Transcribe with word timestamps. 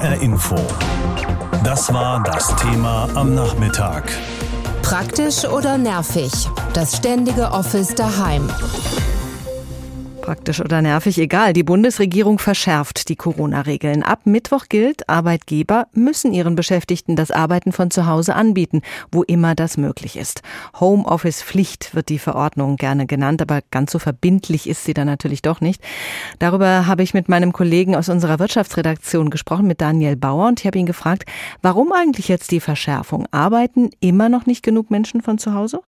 HR 0.00 0.22
Info. 0.22 0.56
Das 1.62 1.92
war 1.92 2.22
das 2.22 2.56
Thema 2.56 3.06
am 3.14 3.34
Nachmittag. 3.34 4.10
Praktisch 4.80 5.44
oder 5.44 5.76
nervig? 5.76 6.32
Das 6.72 6.96
ständige 6.96 7.52
Office 7.52 7.94
daheim. 7.94 8.48
Praktisch 10.22 10.60
oder 10.60 10.82
nervig, 10.82 11.18
egal. 11.18 11.52
Die 11.52 11.62
Bundesregierung 11.62 12.38
verschärft 12.38 13.08
die 13.08 13.16
Corona-Regeln. 13.16 14.02
Ab 14.02 14.20
Mittwoch 14.24 14.66
gilt, 14.68 15.08
Arbeitgeber 15.08 15.86
müssen 15.92 16.32
ihren 16.32 16.54
Beschäftigten 16.54 17.16
das 17.16 17.30
Arbeiten 17.30 17.72
von 17.72 17.90
zu 17.90 18.06
Hause 18.06 18.34
anbieten, 18.34 18.82
wo 19.10 19.22
immer 19.22 19.54
das 19.54 19.76
möglich 19.76 20.16
ist. 20.16 20.42
Homeoffice-Pflicht 20.78 21.94
wird 21.94 22.10
die 22.10 22.18
Verordnung 22.18 22.76
gerne 22.76 23.06
genannt, 23.06 23.42
aber 23.42 23.60
ganz 23.70 23.92
so 23.92 23.98
verbindlich 23.98 24.68
ist 24.68 24.84
sie 24.84 24.94
dann 24.94 25.06
natürlich 25.06 25.42
doch 25.42 25.60
nicht. 25.60 25.82
Darüber 26.38 26.86
habe 26.86 27.02
ich 27.02 27.14
mit 27.14 27.28
meinem 27.28 27.52
Kollegen 27.52 27.96
aus 27.96 28.08
unserer 28.08 28.38
Wirtschaftsredaktion 28.38 29.30
gesprochen, 29.30 29.66
mit 29.66 29.80
Daniel 29.80 30.16
Bauer, 30.16 30.48
und 30.48 30.60
ich 30.60 30.66
habe 30.66 30.78
ihn 30.78 30.86
gefragt, 30.86 31.24
warum 31.62 31.92
eigentlich 31.92 32.28
jetzt 32.28 32.50
die 32.50 32.60
Verschärfung? 32.60 33.26
Arbeiten 33.30 33.90
immer 34.00 34.28
noch 34.28 34.46
nicht 34.46 34.62
genug 34.62 34.90
Menschen 34.90 35.22
von 35.22 35.38
zu 35.38 35.54
Hause? 35.54 35.80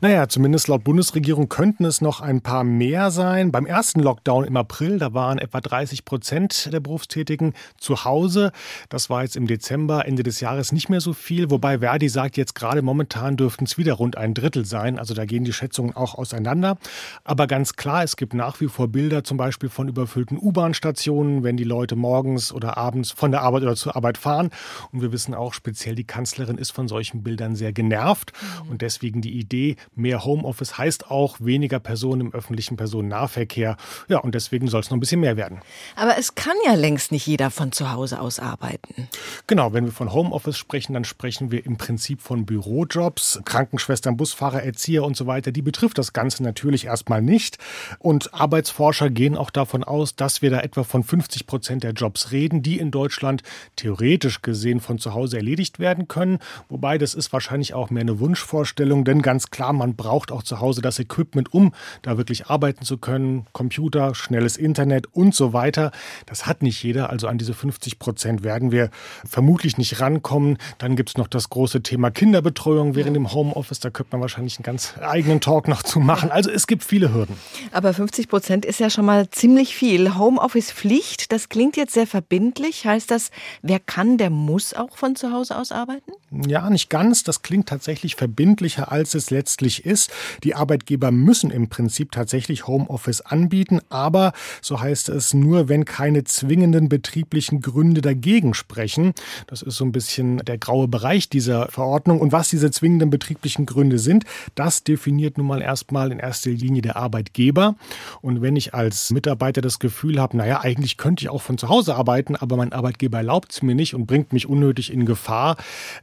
Naja, 0.00 0.28
zumindest 0.28 0.68
laut 0.68 0.84
Bundesregierung 0.84 1.48
könnten 1.48 1.84
es 1.84 2.00
noch 2.00 2.20
ein 2.20 2.40
paar 2.40 2.64
mehr 2.64 3.10
sein. 3.10 3.52
Beim 3.52 3.66
ersten 3.66 4.00
Lockdown 4.00 4.44
im 4.44 4.56
April, 4.56 4.98
da 4.98 5.14
waren 5.14 5.38
etwa 5.38 5.60
30 5.60 6.04
Prozent 6.04 6.72
der 6.72 6.80
Berufstätigen 6.80 7.54
zu 7.78 8.04
Hause. 8.04 8.52
Das 8.88 9.10
war 9.10 9.22
jetzt 9.22 9.36
im 9.36 9.46
Dezember, 9.46 10.06
Ende 10.06 10.22
des 10.22 10.40
Jahres 10.40 10.72
nicht 10.72 10.88
mehr 10.88 11.00
so 11.00 11.12
viel. 11.12 11.50
Wobei 11.50 11.78
Verdi 11.78 12.08
sagt, 12.08 12.36
jetzt 12.36 12.54
gerade 12.54 12.82
momentan 12.82 13.36
dürften 13.36 13.64
es 13.64 13.78
wieder 13.78 13.94
rund 13.94 14.16
ein 14.16 14.34
Drittel 14.34 14.64
sein. 14.64 14.98
Also 14.98 15.14
da 15.14 15.24
gehen 15.24 15.44
die 15.44 15.52
Schätzungen 15.52 15.94
auch 15.96 16.14
auseinander. 16.14 16.78
Aber 17.24 17.46
ganz 17.46 17.74
klar, 17.74 18.02
es 18.02 18.16
gibt 18.16 18.34
nach 18.34 18.60
wie 18.60 18.68
vor 18.68 18.88
Bilder 18.88 19.24
zum 19.24 19.36
Beispiel 19.36 19.68
von 19.68 19.88
überfüllten 19.88 20.38
U-Bahn-Stationen, 20.38 21.42
wenn 21.42 21.56
die 21.56 21.64
Leute 21.64 21.96
morgens 21.96 22.52
oder 22.52 22.76
abends 22.76 23.10
von 23.10 23.30
der 23.30 23.42
Arbeit 23.42 23.62
oder 23.62 23.76
zur 23.76 23.96
Arbeit 23.96 24.18
fahren. 24.18 24.50
Und 24.92 25.02
wir 25.02 25.12
wissen 25.12 25.34
auch, 25.34 25.54
speziell 25.54 25.94
die 25.94 26.04
Kanzlerin 26.04 26.58
ist 26.58 26.70
von 26.70 26.88
solchen 26.88 27.22
Bildern 27.22 27.56
sehr 27.56 27.72
genervt. 27.72 28.32
Und 28.68 28.82
deswegen 28.82 29.20
die 29.20 29.38
Idee, 29.38 29.45
Idee, 29.46 29.76
mehr 29.94 30.24
Homeoffice 30.24 30.76
heißt 30.76 31.10
auch 31.10 31.36
weniger 31.40 31.78
Personen 31.78 32.20
im 32.22 32.34
öffentlichen 32.34 32.76
Personennahverkehr. 32.76 33.76
Ja, 34.08 34.18
und 34.18 34.34
deswegen 34.34 34.66
soll 34.68 34.80
es 34.80 34.90
noch 34.90 34.96
ein 34.96 35.00
bisschen 35.00 35.20
mehr 35.20 35.36
werden. 35.36 35.60
Aber 35.94 36.18
es 36.18 36.34
kann 36.34 36.56
ja 36.64 36.74
längst 36.74 37.12
nicht 37.12 37.26
jeder 37.26 37.50
von 37.50 37.70
zu 37.70 37.92
Hause 37.92 38.20
aus 38.20 38.40
arbeiten. 38.40 39.08
Genau, 39.46 39.72
wenn 39.72 39.84
wir 39.84 39.92
von 39.92 40.12
Homeoffice 40.12 40.58
sprechen, 40.58 40.94
dann 40.94 41.04
sprechen 41.04 41.52
wir 41.52 41.64
im 41.64 41.76
Prinzip 41.76 42.20
von 42.20 42.44
Bürojobs. 42.44 43.40
Krankenschwestern, 43.44 44.16
Busfahrer, 44.16 44.62
Erzieher 44.62 45.04
und 45.04 45.16
so 45.16 45.26
weiter, 45.26 45.52
die 45.52 45.62
betrifft 45.62 45.98
das 45.98 46.12
Ganze 46.12 46.42
natürlich 46.42 46.86
erstmal 46.86 47.22
nicht. 47.22 47.58
Und 48.00 48.34
Arbeitsforscher 48.34 49.10
gehen 49.10 49.36
auch 49.36 49.50
davon 49.50 49.84
aus, 49.84 50.16
dass 50.16 50.42
wir 50.42 50.50
da 50.50 50.60
etwa 50.60 50.82
von 50.82 51.04
50 51.04 51.46
Prozent 51.46 51.84
der 51.84 51.92
Jobs 51.92 52.32
reden, 52.32 52.62
die 52.62 52.78
in 52.78 52.90
Deutschland 52.90 53.42
theoretisch 53.76 54.42
gesehen 54.42 54.80
von 54.80 54.98
zu 54.98 55.14
Hause 55.14 55.36
erledigt 55.36 55.78
werden 55.78 56.08
können. 56.08 56.40
Wobei 56.68 56.98
das 56.98 57.14
ist 57.14 57.32
wahrscheinlich 57.32 57.74
auch 57.74 57.90
mehr 57.90 58.00
eine 58.00 58.18
Wunschvorstellung, 58.18 59.04
denn 59.04 59.22
ganz 59.22 59.35
ganz 59.36 59.50
klar, 59.50 59.74
man 59.74 59.96
braucht 59.96 60.32
auch 60.32 60.42
zu 60.42 60.60
Hause 60.60 60.80
das 60.80 60.98
Equipment, 60.98 61.52
um 61.52 61.74
da 62.00 62.16
wirklich 62.16 62.46
arbeiten 62.46 62.86
zu 62.86 62.96
können. 62.96 63.44
Computer, 63.52 64.14
schnelles 64.14 64.56
Internet 64.56 65.08
und 65.12 65.34
so 65.34 65.52
weiter. 65.52 65.90
Das 66.24 66.46
hat 66.46 66.62
nicht 66.62 66.82
jeder. 66.82 67.10
Also 67.10 67.28
an 67.28 67.36
diese 67.36 67.52
50 67.52 67.98
Prozent 67.98 68.44
werden 68.44 68.72
wir 68.72 68.88
vermutlich 69.26 69.76
nicht 69.76 70.00
rankommen. 70.00 70.56
Dann 70.78 70.96
gibt 70.96 71.10
es 71.10 71.18
noch 71.18 71.28
das 71.28 71.50
große 71.50 71.82
Thema 71.82 72.10
Kinderbetreuung 72.10 72.94
während 72.94 73.14
dem 73.14 73.30
Homeoffice. 73.34 73.78
Da 73.80 73.90
könnte 73.90 74.12
man 74.12 74.22
wahrscheinlich 74.22 74.56
einen 74.56 74.64
ganz 74.64 74.94
eigenen 75.02 75.42
Talk 75.42 75.68
noch 75.68 75.82
zu 75.82 76.00
machen. 76.00 76.30
Also 76.30 76.50
es 76.50 76.66
gibt 76.66 76.82
viele 76.82 77.12
Hürden. 77.12 77.36
Aber 77.72 77.92
50 77.92 78.28
Prozent 78.28 78.64
ist 78.64 78.80
ja 78.80 78.88
schon 78.88 79.04
mal 79.04 79.28
ziemlich 79.28 79.76
viel. 79.76 80.16
Homeoffice-Pflicht, 80.16 81.30
das 81.30 81.50
klingt 81.50 81.76
jetzt 81.76 81.92
sehr 81.92 82.06
verbindlich. 82.06 82.86
Heißt 82.86 83.10
das, 83.10 83.30
wer 83.60 83.80
kann, 83.80 84.16
der 84.16 84.30
muss 84.30 84.72
auch 84.72 84.96
von 84.96 85.14
zu 85.14 85.30
Hause 85.30 85.58
aus 85.58 85.72
arbeiten? 85.72 86.12
Ja, 86.44 86.68
nicht 86.68 86.90
ganz. 86.90 87.22
Das 87.22 87.42
klingt 87.42 87.68
tatsächlich 87.68 88.16
verbindlicher, 88.16 88.92
als 88.92 89.14
es 89.14 89.30
letztlich 89.30 89.86
ist. 89.86 90.10
Die 90.44 90.54
Arbeitgeber 90.54 91.10
müssen 91.10 91.50
im 91.50 91.68
Prinzip 91.68 92.12
tatsächlich 92.12 92.66
Homeoffice 92.66 93.22
anbieten, 93.22 93.80
aber 93.88 94.32
so 94.60 94.80
heißt 94.80 95.08
es 95.08 95.32
nur, 95.32 95.68
wenn 95.68 95.84
keine 95.84 96.24
zwingenden 96.24 96.88
betrieblichen 96.88 97.60
Gründe 97.60 98.00
dagegen 98.00 98.54
sprechen. 98.54 99.14
Das 99.46 99.62
ist 99.62 99.76
so 99.76 99.84
ein 99.84 99.92
bisschen 99.92 100.38
der 100.38 100.58
graue 100.58 100.88
Bereich 100.88 101.28
dieser 101.28 101.68
Verordnung. 101.68 102.20
Und 102.20 102.32
was 102.32 102.50
diese 102.50 102.70
zwingenden 102.70 103.10
betrieblichen 103.10 103.64
Gründe 103.64 103.98
sind, 103.98 104.24
das 104.54 104.84
definiert 104.84 105.38
nun 105.38 105.46
mal 105.46 105.62
erstmal 105.62 106.12
in 106.12 106.18
erster 106.18 106.50
Linie 106.50 106.82
der 106.82 106.96
Arbeitgeber. 106.96 107.76
Und 108.20 108.42
wenn 108.42 108.56
ich 108.56 108.74
als 108.74 109.10
Mitarbeiter 109.10 109.60
das 109.60 109.78
Gefühl 109.78 110.20
habe, 110.20 110.36
naja, 110.36 110.60
eigentlich 110.60 110.96
könnte 110.96 111.24
ich 111.24 111.28
auch 111.28 111.42
von 111.42 111.56
zu 111.56 111.68
Hause 111.68 111.94
arbeiten, 111.94 112.36
aber 112.36 112.56
mein 112.56 112.72
Arbeitgeber 112.72 113.18
erlaubt 113.18 113.52
es 113.52 113.62
mir 113.62 113.74
nicht 113.74 113.94
und 113.94 114.06
bringt 114.06 114.32
mich 114.32 114.48
unnötig 114.48 114.92
in 114.92 115.06
Gefahr, 115.06 115.56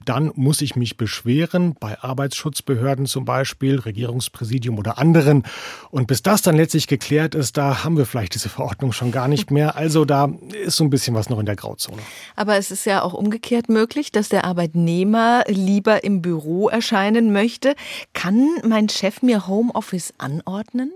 dann 0.06 0.23
muss 0.36 0.62
ich 0.62 0.76
mich 0.76 0.98
beschweren 0.98 1.76
bei 1.80 2.00
Arbeitsschutzbehörden 2.00 3.06
zum 3.06 3.26
Beispiel, 3.26 3.80
Regierungspräsidium 3.80 4.78
oder 4.78 4.98
anderen. 4.98 5.44
Und 5.92 6.08
bis 6.08 6.22
das 6.22 6.42
dann 6.42 6.56
letztlich 6.56 6.88
geklärt 6.88 7.36
ist, 7.36 7.58
da 7.58 7.84
haben 7.84 7.98
wir 7.98 8.06
vielleicht 8.06 8.36
diese 8.36 8.50
Verordnung 8.50 8.92
schon 8.92 9.12
gar 9.12 9.28
nicht 9.28 9.52
mehr. 9.52 9.76
Also 9.76 10.06
da 10.06 10.30
ist 10.66 10.78
so 10.78 10.84
ein 10.84 10.90
bisschen 10.90 11.16
was 11.16 11.30
noch 11.30 11.40
in 11.40 11.46
der 11.46 11.56
Grauzone. 11.56 12.02
Aber 12.36 12.58
es 12.58 12.72
ist 12.72 12.86
ja 12.86 13.02
auch 13.02 13.14
umgekehrt 13.14 13.70
möglich, 13.70 14.12
dass 14.12 14.30
der 14.30 14.46
Arbeitnehmer 14.46 15.44
lieber 15.48 16.04
im 16.04 16.22
Büro 16.22 16.70
erscheinen 16.70 17.34
möchte. 17.34 17.76
Kann 18.14 18.48
mein 18.66 18.90
Chef 18.90 19.22
mir 19.22 19.48
Homeoffice 19.48 20.14
anordnen? 20.18 20.92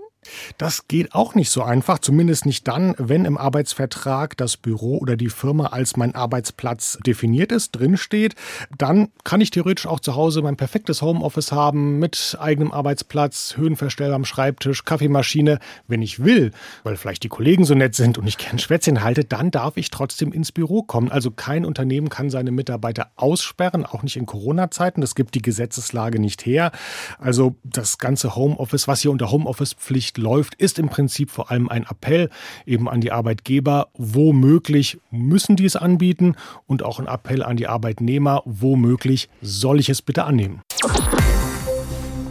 Das 0.58 0.88
geht 0.88 1.14
auch 1.14 1.34
nicht 1.34 1.50
so 1.50 1.62
einfach, 1.62 1.98
zumindest 1.98 2.46
nicht 2.46 2.66
dann, 2.68 2.94
wenn 2.98 3.24
im 3.24 3.38
Arbeitsvertrag 3.38 4.36
das 4.36 4.56
Büro 4.56 4.98
oder 4.98 5.16
die 5.16 5.28
Firma 5.28 5.66
als 5.66 5.96
mein 5.96 6.14
Arbeitsplatz 6.14 6.98
definiert 7.06 7.52
ist, 7.52 7.72
drinsteht. 7.72 8.34
Dann 8.76 9.08
kann 9.24 9.40
ich 9.40 9.50
theoretisch 9.50 9.86
auch 9.86 10.00
zu 10.00 10.14
Hause 10.14 10.42
mein 10.42 10.56
perfektes 10.56 11.02
Homeoffice 11.02 11.52
haben 11.52 11.98
mit 11.98 12.36
eigenem 12.40 12.72
Arbeitsplatz, 12.72 13.56
höhenverstellbarem 13.56 14.24
Schreibtisch, 14.24 14.84
Kaffeemaschine. 14.84 15.58
Wenn 15.86 16.02
ich 16.02 16.24
will, 16.24 16.52
weil 16.82 16.96
vielleicht 16.96 17.22
die 17.22 17.28
Kollegen 17.28 17.64
so 17.64 17.74
nett 17.74 17.94
sind 17.94 18.18
und 18.18 18.26
ich 18.26 18.38
gern 18.38 18.58
Schwätzchen 18.58 19.02
halte, 19.02 19.24
dann 19.24 19.50
darf 19.50 19.76
ich 19.76 19.90
trotzdem 19.90 20.32
ins 20.32 20.52
Büro 20.52 20.82
kommen. 20.82 21.10
Also 21.10 21.30
kein 21.30 21.64
Unternehmen 21.64 22.08
kann 22.08 22.30
seine 22.30 22.50
Mitarbeiter 22.50 23.10
aussperren, 23.16 23.86
auch 23.86 24.02
nicht 24.02 24.16
in 24.16 24.26
Corona-Zeiten. 24.26 25.00
Das 25.00 25.14
gibt 25.14 25.34
die 25.34 25.42
Gesetzeslage 25.42 26.18
nicht 26.18 26.44
her. 26.46 26.72
Also 27.18 27.56
das 27.64 27.98
ganze 27.98 28.36
Homeoffice, 28.36 28.88
was 28.88 29.00
hier 29.00 29.10
unter 29.10 29.30
Homeoffice-Pflicht 29.30 30.17
läuft, 30.18 30.54
ist 30.56 30.78
im 30.78 30.88
Prinzip 30.88 31.30
vor 31.30 31.50
allem 31.50 31.68
ein 31.68 31.84
Appell 31.84 32.28
eben 32.66 32.88
an 32.88 33.00
die 33.00 33.12
Arbeitgeber, 33.12 33.88
womöglich 33.94 34.98
müssen 35.10 35.56
die 35.56 35.64
es 35.64 35.76
anbieten 35.76 36.34
und 36.66 36.82
auch 36.82 36.98
ein 36.98 37.06
Appell 37.06 37.42
an 37.42 37.56
die 37.56 37.68
Arbeitnehmer, 37.68 38.42
womöglich 38.44 39.28
soll 39.40 39.80
ich 39.80 39.88
es 39.88 40.02
bitte 40.02 40.24
annehmen. 40.24 40.62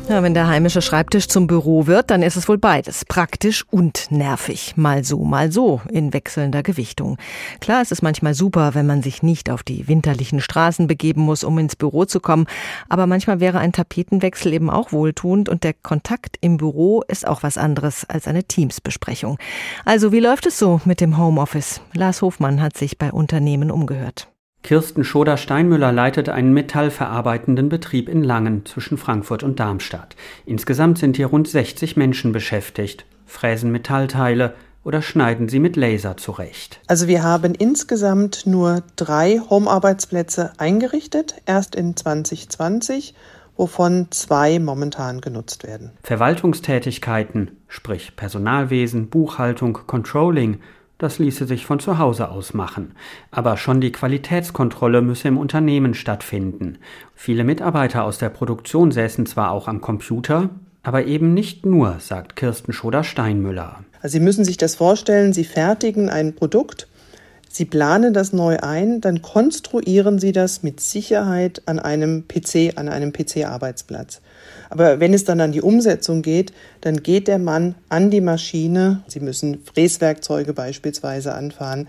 Ja, 0.09 0.23
wenn 0.23 0.33
der 0.33 0.47
heimische 0.47 0.81
Schreibtisch 0.81 1.27
zum 1.27 1.47
Büro 1.47 1.85
wird, 1.85 2.11
dann 2.11 2.23
ist 2.23 2.37
es 2.37 2.47
wohl 2.47 2.57
beides. 2.57 3.03
Praktisch 3.03 3.65
und 3.69 4.09
nervig. 4.09 4.77
Mal 4.77 5.03
so, 5.03 5.25
mal 5.25 5.51
so, 5.51 5.81
in 5.89 6.13
wechselnder 6.13 6.63
Gewichtung. 6.63 7.17
Klar, 7.59 7.81
es 7.81 7.91
ist 7.91 8.03
manchmal 8.03 8.33
super, 8.33 8.73
wenn 8.73 8.85
man 8.85 9.03
sich 9.03 9.21
nicht 9.21 9.49
auf 9.49 9.63
die 9.63 9.89
winterlichen 9.89 10.39
Straßen 10.39 10.87
begeben 10.87 11.23
muss, 11.23 11.43
um 11.43 11.59
ins 11.59 11.75
Büro 11.75 12.05
zu 12.05 12.21
kommen. 12.21 12.47
Aber 12.87 13.05
manchmal 13.05 13.41
wäre 13.41 13.59
ein 13.59 13.73
Tapetenwechsel 13.73 14.53
eben 14.53 14.69
auch 14.69 14.93
wohltuend 14.93 15.49
und 15.49 15.65
der 15.65 15.73
Kontakt 15.73 16.37
im 16.39 16.55
Büro 16.55 17.03
ist 17.09 17.27
auch 17.27 17.43
was 17.43 17.57
anderes 17.57 18.09
als 18.09 18.29
eine 18.29 18.45
Teamsbesprechung. 18.45 19.37
Also, 19.83 20.13
wie 20.13 20.21
läuft 20.21 20.45
es 20.45 20.57
so 20.57 20.79
mit 20.85 21.01
dem 21.01 21.17
Homeoffice? 21.17 21.81
Lars 21.93 22.21
Hofmann 22.21 22.61
hat 22.61 22.77
sich 22.77 22.97
bei 22.97 23.11
Unternehmen 23.11 23.71
umgehört. 23.71 24.29
Kirsten 24.67 25.05
Schoder-Steinmüller 25.05 25.93
leitet 25.93 26.27
einen 26.27 26.51
metallverarbeitenden 26.51 27.69
Betrieb 27.69 28.09
in 28.09 28.21
Langen 28.21 28.65
zwischen 28.65 28.97
Frankfurt 28.97 29.41
und 29.41 29.61
Darmstadt. 29.61 30.17
Insgesamt 30.45 30.97
sind 30.97 31.15
hier 31.15 31.27
rund 31.27 31.47
60 31.47 31.95
Menschen 31.95 32.33
beschäftigt, 32.33 33.05
fräsen 33.25 33.71
Metallteile 33.71 34.55
oder 34.83 35.01
schneiden 35.01 35.47
sie 35.47 35.59
mit 35.59 35.77
Laser 35.77 36.17
zurecht. 36.17 36.81
Also 36.87 37.07
wir 37.07 37.23
haben 37.23 37.55
insgesamt 37.55 38.45
nur 38.45 38.83
drei 38.97 39.39
Home-Arbeitsplätze 39.49 40.51
eingerichtet, 40.57 41.35
erst 41.45 41.73
in 41.73 41.95
2020 41.95 43.15
wovon 43.57 44.07
zwei 44.11 44.59
momentan 44.59 45.19
genutzt 45.19 45.63
werden. 45.63 45.91
Verwaltungstätigkeiten, 46.03 47.51
sprich 47.67 48.15
Personalwesen, 48.15 49.09
Buchhaltung, 49.09 49.79
Controlling, 49.87 50.59
das 50.97 51.19
ließe 51.19 51.45
sich 51.45 51.65
von 51.65 51.79
zu 51.79 51.97
Hause 51.97 52.29
aus 52.29 52.53
machen. 52.53 52.93
Aber 53.31 53.57
schon 53.57 53.81
die 53.81 53.91
Qualitätskontrolle 53.91 55.01
müsse 55.01 55.27
im 55.27 55.37
Unternehmen 55.37 55.93
stattfinden. 55.93 56.79
Viele 57.15 57.43
Mitarbeiter 57.43 58.03
aus 58.03 58.17
der 58.17 58.29
Produktion 58.29 58.91
säßen 58.91 59.25
zwar 59.25 59.51
auch 59.51 59.67
am 59.67 59.81
Computer, 59.81 60.49
aber 60.83 61.05
eben 61.05 61.33
nicht 61.33 61.65
nur, 61.65 61.97
sagt 61.99 62.35
Kirsten 62.35 62.73
Schoder-Steinmüller. 62.73 63.83
Also 64.01 64.13
Sie 64.13 64.23
müssen 64.23 64.45
sich 64.45 64.57
das 64.57 64.75
vorstellen, 64.75 65.33
Sie 65.33 65.43
fertigen 65.43 66.09
ein 66.09 66.33
Produkt, 66.33 66.87
Sie 67.57 67.65
planen 67.65 68.13
das 68.13 68.33
neu 68.33 68.59
ein, 68.59 69.01
dann 69.01 69.23
konstruieren 69.23 70.19
Sie 70.19 70.31
das 70.31 70.61
mit 70.61 70.79
Sicherheit 70.79 71.63
an 71.65 71.79
einem 71.79 72.27
PC, 72.27 72.73
an 72.75 72.87
einem 72.87 73.11
PC-Arbeitsplatz. 73.11 74.21
Aber 74.69 74.99
wenn 74.99 75.11
es 75.11 75.25
dann 75.25 75.41
an 75.41 75.53
die 75.53 75.63
Umsetzung 75.63 76.21
geht, 76.21 76.53
dann 76.81 77.01
geht 77.01 77.27
der 77.27 77.39
Mann 77.39 77.73
an 77.89 78.11
die 78.11 78.21
Maschine. 78.21 79.01
Sie 79.07 79.21
müssen 79.21 79.63
Fräswerkzeuge 79.63 80.53
beispielsweise 80.53 81.33
anfahren 81.33 81.87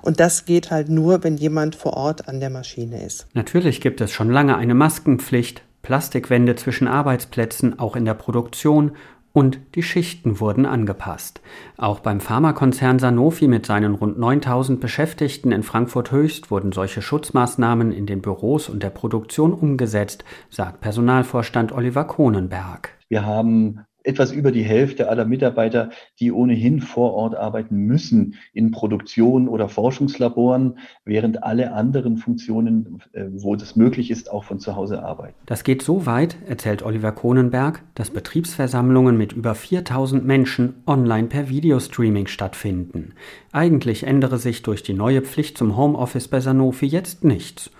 Und 0.00 0.20
das 0.20 0.46
geht 0.46 0.70
halt 0.70 0.88
nur, 0.88 1.22
wenn 1.22 1.36
jemand 1.36 1.76
vor 1.76 1.98
Ort 1.98 2.26
an 2.26 2.40
der 2.40 2.48
Maschine 2.48 3.04
ist. 3.04 3.26
Natürlich 3.34 3.82
gibt 3.82 4.00
es 4.00 4.12
schon 4.12 4.30
lange 4.30 4.56
eine 4.56 4.72
Maskenpflicht, 4.72 5.60
Plastikwände 5.82 6.56
zwischen 6.56 6.88
Arbeitsplätzen, 6.88 7.78
auch 7.78 7.94
in 7.94 8.06
der 8.06 8.14
Produktion 8.14 8.92
und 9.32 9.60
die 9.74 9.82
Schichten 9.82 10.40
wurden 10.40 10.66
angepasst. 10.66 11.40
Auch 11.76 12.00
beim 12.00 12.20
Pharmakonzern 12.20 12.98
Sanofi 12.98 13.46
mit 13.48 13.66
seinen 13.66 13.94
rund 13.94 14.18
9000 14.18 14.80
Beschäftigten 14.80 15.52
in 15.52 15.62
Frankfurt 15.62 16.10
Höchst 16.10 16.50
wurden 16.50 16.72
solche 16.72 17.02
Schutzmaßnahmen 17.02 17.92
in 17.92 18.06
den 18.06 18.22
Büros 18.22 18.68
und 18.68 18.82
der 18.82 18.90
Produktion 18.90 19.52
umgesetzt, 19.52 20.24
sagt 20.48 20.80
Personalvorstand 20.80 21.72
Oliver 21.72 22.04
Kohnenberg. 22.04 22.98
Wir 23.08 23.24
haben 23.24 23.84
etwas 24.04 24.32
über 24.32 24.52
die 24.52 24.62
Hälfte 24.62 25.08
aller 25.08 25.24
Mitarbeiter, 25.24 25.90
die 26.18 26.32
ohnehin 26.32 26.80
vor 26.80 27.14
Ort 27.14 27.34
arbeiten 27.34 27.76
müssen 27.76 28.34
in 28.52 28.70
Produktion 28.70 29.48
oder 29.48 29.68
Forschungslaboren, 29.68 30.78
während 31.04 31.42
alle 31.42 31.72
anderen 31.72 32.16
Funktionen, 32.16 33.02
äh, 33.12 33.26
wo 33.30 33.56
das 33.56 33.76
möglich 33.76 34.10
ist, 34.10 34.30
auch 34.30 34.44
von 34.44 34.58
zu 34.58 34.76
Hause 34.76 35.02
arbeiten. 35.02 35.34
Das 35.46 35.64
geht 35.64 35.82
so 35.82 36.06
weit, 36.06 36.36
erzählt 36.46 36.82
Oliver 36.82 37.12
Kohnenberg, 37.12 37.82
dass 37.94 38.10
Betriebsversammlungen 38.10 39.16
mit 39.16 39.32
über 39.32 39.54
4000 39.54 40.24
Menschen 40.24 40.74
online 40.86 41.28
per 41.28 41.48
Videostreaming 41.48 42.26
stattfinden. 42.26 43.14
Eigentlich 43.52 44.04
ändere 44.04 44.38
sich 44.38 44.62
durch 44.62 44.82
die 44.82 44.94
neue 44.94 45.22
Pflicht 45.22 45.58
zum 45.58 45.76
Homeoffice 45.76 46.28
bei 46.28 46.40
Sanofi 46.40 46.86
jetzt 46.86 47.24
nichts. 47.24 47.70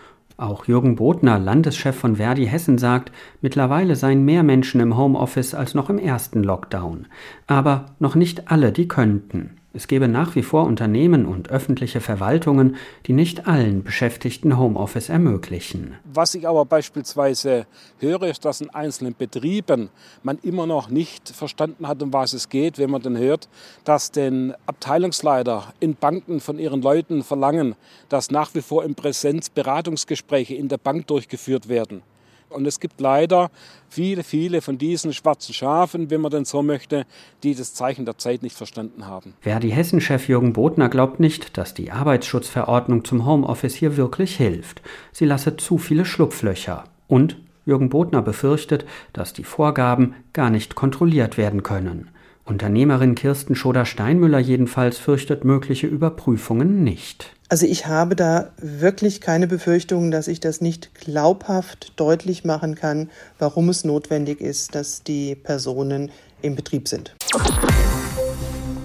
Auch 0.41 0.65
Jürgen 0.65 0.97
Bodner, 0.97 1.39
Landeschef 1.39 1.95
von 1.95 2.17
Verdi 2.17 2.47
Hessen, 2.47 2.79
sagt, 2.79 3.13
mittlerweile 3.43 3.95
seien 3.95 4.25
mehr 4.25 4.43
Menschen 4.43 4.81
im 4.81 4.97
Homeoffice 4.97 5.53
als 5.53 5.75
noch 5.75 5.91
im 5.91 5.99
ersten 5.99 6.43
Lockdown. 6.43 7.09
Aber 7.47 7.85
noch 7.99 8.15
nicht 8.15 8.51
alle, 8.51 8.73
die 8.73 8.89
könnten. 8.89 9.60
Es 9.73 9.87
gäbe 9.87 10.09
nach 10.09 10.35
wie 10.35 10.43
vor 10.43 10.65
Unternehmen 10.65 11.27
und 11.27 11.51
öffentliche 11.51 12.01
Verwaltungen, 12.01 12.75
die 13.07 13.13
nicht 13.13 13.47
allen 13.47 13.85
Beschäftigten 13.85 14.59
Homeoffice 14.59 15.09
ermöglichen. 15.09 15.95
Was 16.13 16.35
ich 16.35 16.49
aber 16.49 16.65
beispielsweise 16.65 17.67
höre, 18.01 18.25
ist, 18.25 18.45
dass 18.45 18.61
in 18.61 18.71
einzelnen 18.71 19.15
Betrieben 19.17 19.91
man 20.25 20.39
immer 20.43 20.67
noch 20.67 20.91
nicht 20.91 21.29
verstanden 21.29 21.87
hat, 21.87 22.03
um 22.03 22.13
was 22.13 22.33
es 22.33 22.49
geht, 22.49 22.79
wenn 22.79 22.91
man 22.91 23.03
dann 23.03 23.17
hört, 23.17 23.49
dass 23.85 24.11
den 24.11 24.55
Abteilungsleiter 24.67 25.73
in 25.79 25.95
Banken 25.95 26.41
von 26.41 26.59
ihren 26.59 26.83
Leuten 26.83 27.23
verlangen, 27.23 27.77
dass 28.09 28.33
nach 28.33 28.53
wie 28.57 28.63
vor 28.63 28.85
in 28.85 28.97
Präsenz 28.97 29.51
Beratungsgespräche 29.51 30.57
in 30.57 30.67
der 30.67 30.79
Bank 30.79 31.07
durchgeführt 31.07 31.69
werden. 31.69 32.03
Und 32.51 32.67
es 32.67 32.81
gibt 32.81 33.01
leider 33.01 33.51
viele, 33.89 34.23
viele 34.23 34.61
von 34.61 34.77
diesen 34.77 35.13
schwarzen 35.13 35.55
Schafen, 35.55 36.11
wenn 36.11 36.21
man 36.21 36.31
denn 36.31 36.45
so 36.45 36.63
möchte, 36.63 37.07
die 37.43 37.55
das 37.55 37.75
Zeichen 37.75 38.05
der 38.05 38.19
Zeit 38.19 38.43
nicht 38.43 38.57
verstanden 38.57 39.07
haben. 39.07 39.35
Verdi-Hessen-Chef 39.41 40.29
Jürgen 40.29 40.53
Bodner 40.53 40.89
glaubt 40.89 41.21
nicht, 41.21 41.57
dass 41.57 41.75
die 41.75 41.91
Arbeitsschutzverordnung 41.91 43.05
zum 43.05 43.25
Homeoffice 43.25 43.75
hier 43.75 43.97
wirklich 43.97 44.37
hilft. 44.37 44.83
Sie 45.13 45.25
lasse 45.25 45.57
zu 45.57 45.79
viele 45.79 46.05
Schlupflöcher. 46.05 46.85
Und 47.07 47.37
Jürgen 47.67 47.89
Bodner 47.89 48.23
befürchtet, 48.23 48.85
dass 49.13 49.33
die 49.33 49.45
Vorgaben 49.45 50.15
gar 50.33 50.51
nicht 50.51 50.75
kontrolliert 50.75 51.37
werden 51.37 51.63
können. 51.63 52.11
Unternehmerin 52.45 53.15
Kirsten 53.15 53.55
Schoder-Steinmüller 53.55 54.41
jedenfalls 54.41 54.99
fürchtet 54.99 55.45
mögliche 55.45 55.87
Überprüfungen 55.87 56.83
nicht. 56.83 57.33
Also 57.51 57.67
ich 57.67 57.87
habe 57.87 58.15
da 58.15 58.53
wirklich 58.59 59.21
keine 59.21 59.49
Befürchtungen, 59.49 60.13
dass 60.13 60.29
ich 60.29 60.39
das 60.39 60.61
nicht 60.61 60.95
glaubhaft 60.95 61.93
deutlich 61.97 62.45
machen 62.45 62.77
kann, 62.77 63.11
warum 63.41 63.69
es 63.69 63.83
notwendig 63.83 64.41
ist, 64.41 64.77
dass 64.77 65.03
die 65.03 65.35
Personen 65.35 66.13
im 66.43 66.55
Betrieb 66.55 66.87
sind. 66.87 67.17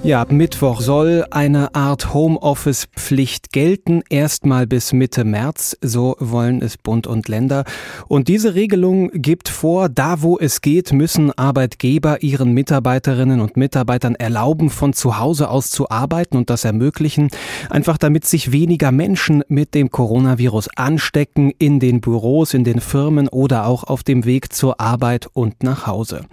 Ja, 0.05 0.21
ab 0.21 0.31
Mittwoch 0.31 0.81
soll 0.81 1.25
eine 1.31 1.73
Art 1.73 2.13
Homeoffice-Pflicht 2.13 3.51
gelten, 3.51 4.03
erstmal 4.07 4.67
bis 4.67 4.93
Mitte 4.93 5.23
März, 5.23 5.75
so 5.81 6.15
wollen 6.19 6.61
es 6.61 6.77
Bund 6.77 7.07
und 7.07 7.27
Länder. 7.27 7.63
Und 8.07 8.27
diese 8.27 8.53
Regelung 8.53 9.09
gibt 9.15 9.49
vor, 9.49 9.89
da 9.89 10.21
wo 10.21 10.37
es 10.37 10.61
geht, 10.61 10.93
müssen 10.93 11.35
Arbeitgeber 11.35 12.21
ihren 12.21 12.51
Mitarbeiterinnen 12.51 13.39
und 13.39 13.57
Mitarbeitern 13.57 14.13
erlauben, 14.13 14.69
von 14.69 14.93
zu 14.93 15.17
Hause 15.17 15.49
aus 15.49 15.71
zu 15.71 15.89
arbeiten 15.89 16.37
und 16.37 16.51
das 16.51 16.65
ermöglichen, 16.65 17.29
einfach 17.71 17.97
damit 17.97 18.25
sich 18.25 18.51
weniger 18.51 18.91
Menschen 18.91 19.43
mit 19.47 19.73
dem 19.73 19.89
Coronavirus 19.89 20.69
anstecken 20.75 21.51
in 21.57 21.79
den 21.79 21.99
Büros, 21.99 22.53
in 22.53 22.63
den 22.63 22.79
Firmen 22.79 23.27
oder 23.27 23.65
auch 23.65 23.83
auf 23.83 24.03
dem 24.03 24.23
Weg 24.23 24.53
zur 24.53 24.79
Arbeit 24.79 25.29
und 25.33 25.63
nach 25.63 25.87
Hause. 25.87 26.25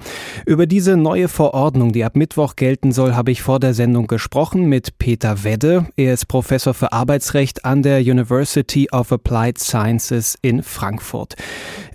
Über 0.44 0.66
diese 0.66 0.98
neue 0.98 1.28
Verordnung, 1.28 1.92
die 1.92 2.04
ab 2.04 2.16
Mittwoch 2.16 2.54
gelten 2.54 2.92
soll, 2.92 3.14
habe 3.14 3.30
ich 3.30 3.40
vor 3.40 3.62
der 3.62 3.75
Sendung 3.75 4.09
gesprochen 4.09 4.64
mit 4.67 4.99
Peter 4.99 5.44
Wedde. 5.44 5.87
Er 5.97 6.14
ist 6.14 6.26
Professor 6.26 6.75
für 6.75 6.93
Arbeitsrecht 6.93 7.64
an 7.64 7.82
der 7.82 8.00
University 8.00 8.88
of 8.91 9.12
Applied 9.12 9.59
Sciences 9.59 10.37
in 10.43 10.62
Frankfurt. 10.62 11.37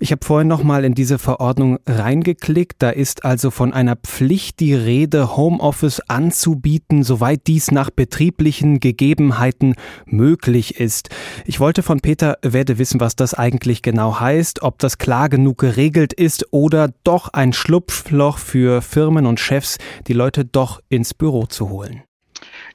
Ich 0.00 0.10
habe 0.10 0.24
vorhin 0.24 0.48
noch 0.48 0.62
mal 0.62 0.84
in 0.84 0.94
diese 0.94 1.18
Verordnung 1.18 1.78
reingeklickt. 1.86 2.76
Da 2.78 2.90
ist 2.90 3.24
also 3.24 3.50
von 3.50 3.72
einer 3.72 3.96
Pflicht 3.96 4.60
die 4.60 4.74
Rede, 4.74 5.36
Homeoffice 5.36 6.00
anzubieten, 6.08 7.02
soweit 7.02 7.46
dies 7.46 7.70
nach 7.70 7.90
betrieblichen 7.90 8.80
Gegebenheiten 8.80 9.74
möglich 10.06 10.80
ist. 10.80 11.10
Ich 11.44 11.60
wollte 11.60 11.82
von 11.82 12.00
Peter 12.00 12.38
Wedde 12.42 12.78
wissen, 12.78 13.00
was 13.00 13.16
das 13.16 13.34
eigentlich 13.34 13.82
genau 13.82 14.18
heißt, 14.18 14.62
ob 14.62 14.78
das 14.78 14.98
klar 14.98 15.28
genug 15.28 15.58
geregelt 15.58 16.12
ist 16.14 16.46
oder 16.50 16.90
doch 17.04 17.28
ein 17.28 17.52
Schlupfloch 17.52 18.38
für 18.38 18.80
Firmen 18.80 19.26
und 19.26 19.38
Chefs, 19.38 19.76
die 20.06 20.14
Leute 20.14 20.44
doch 20.44 20.80
ins 20.88 21.12
Büro 21.12 21.46
zu 21.46 21.57
holen? 21.66 22.02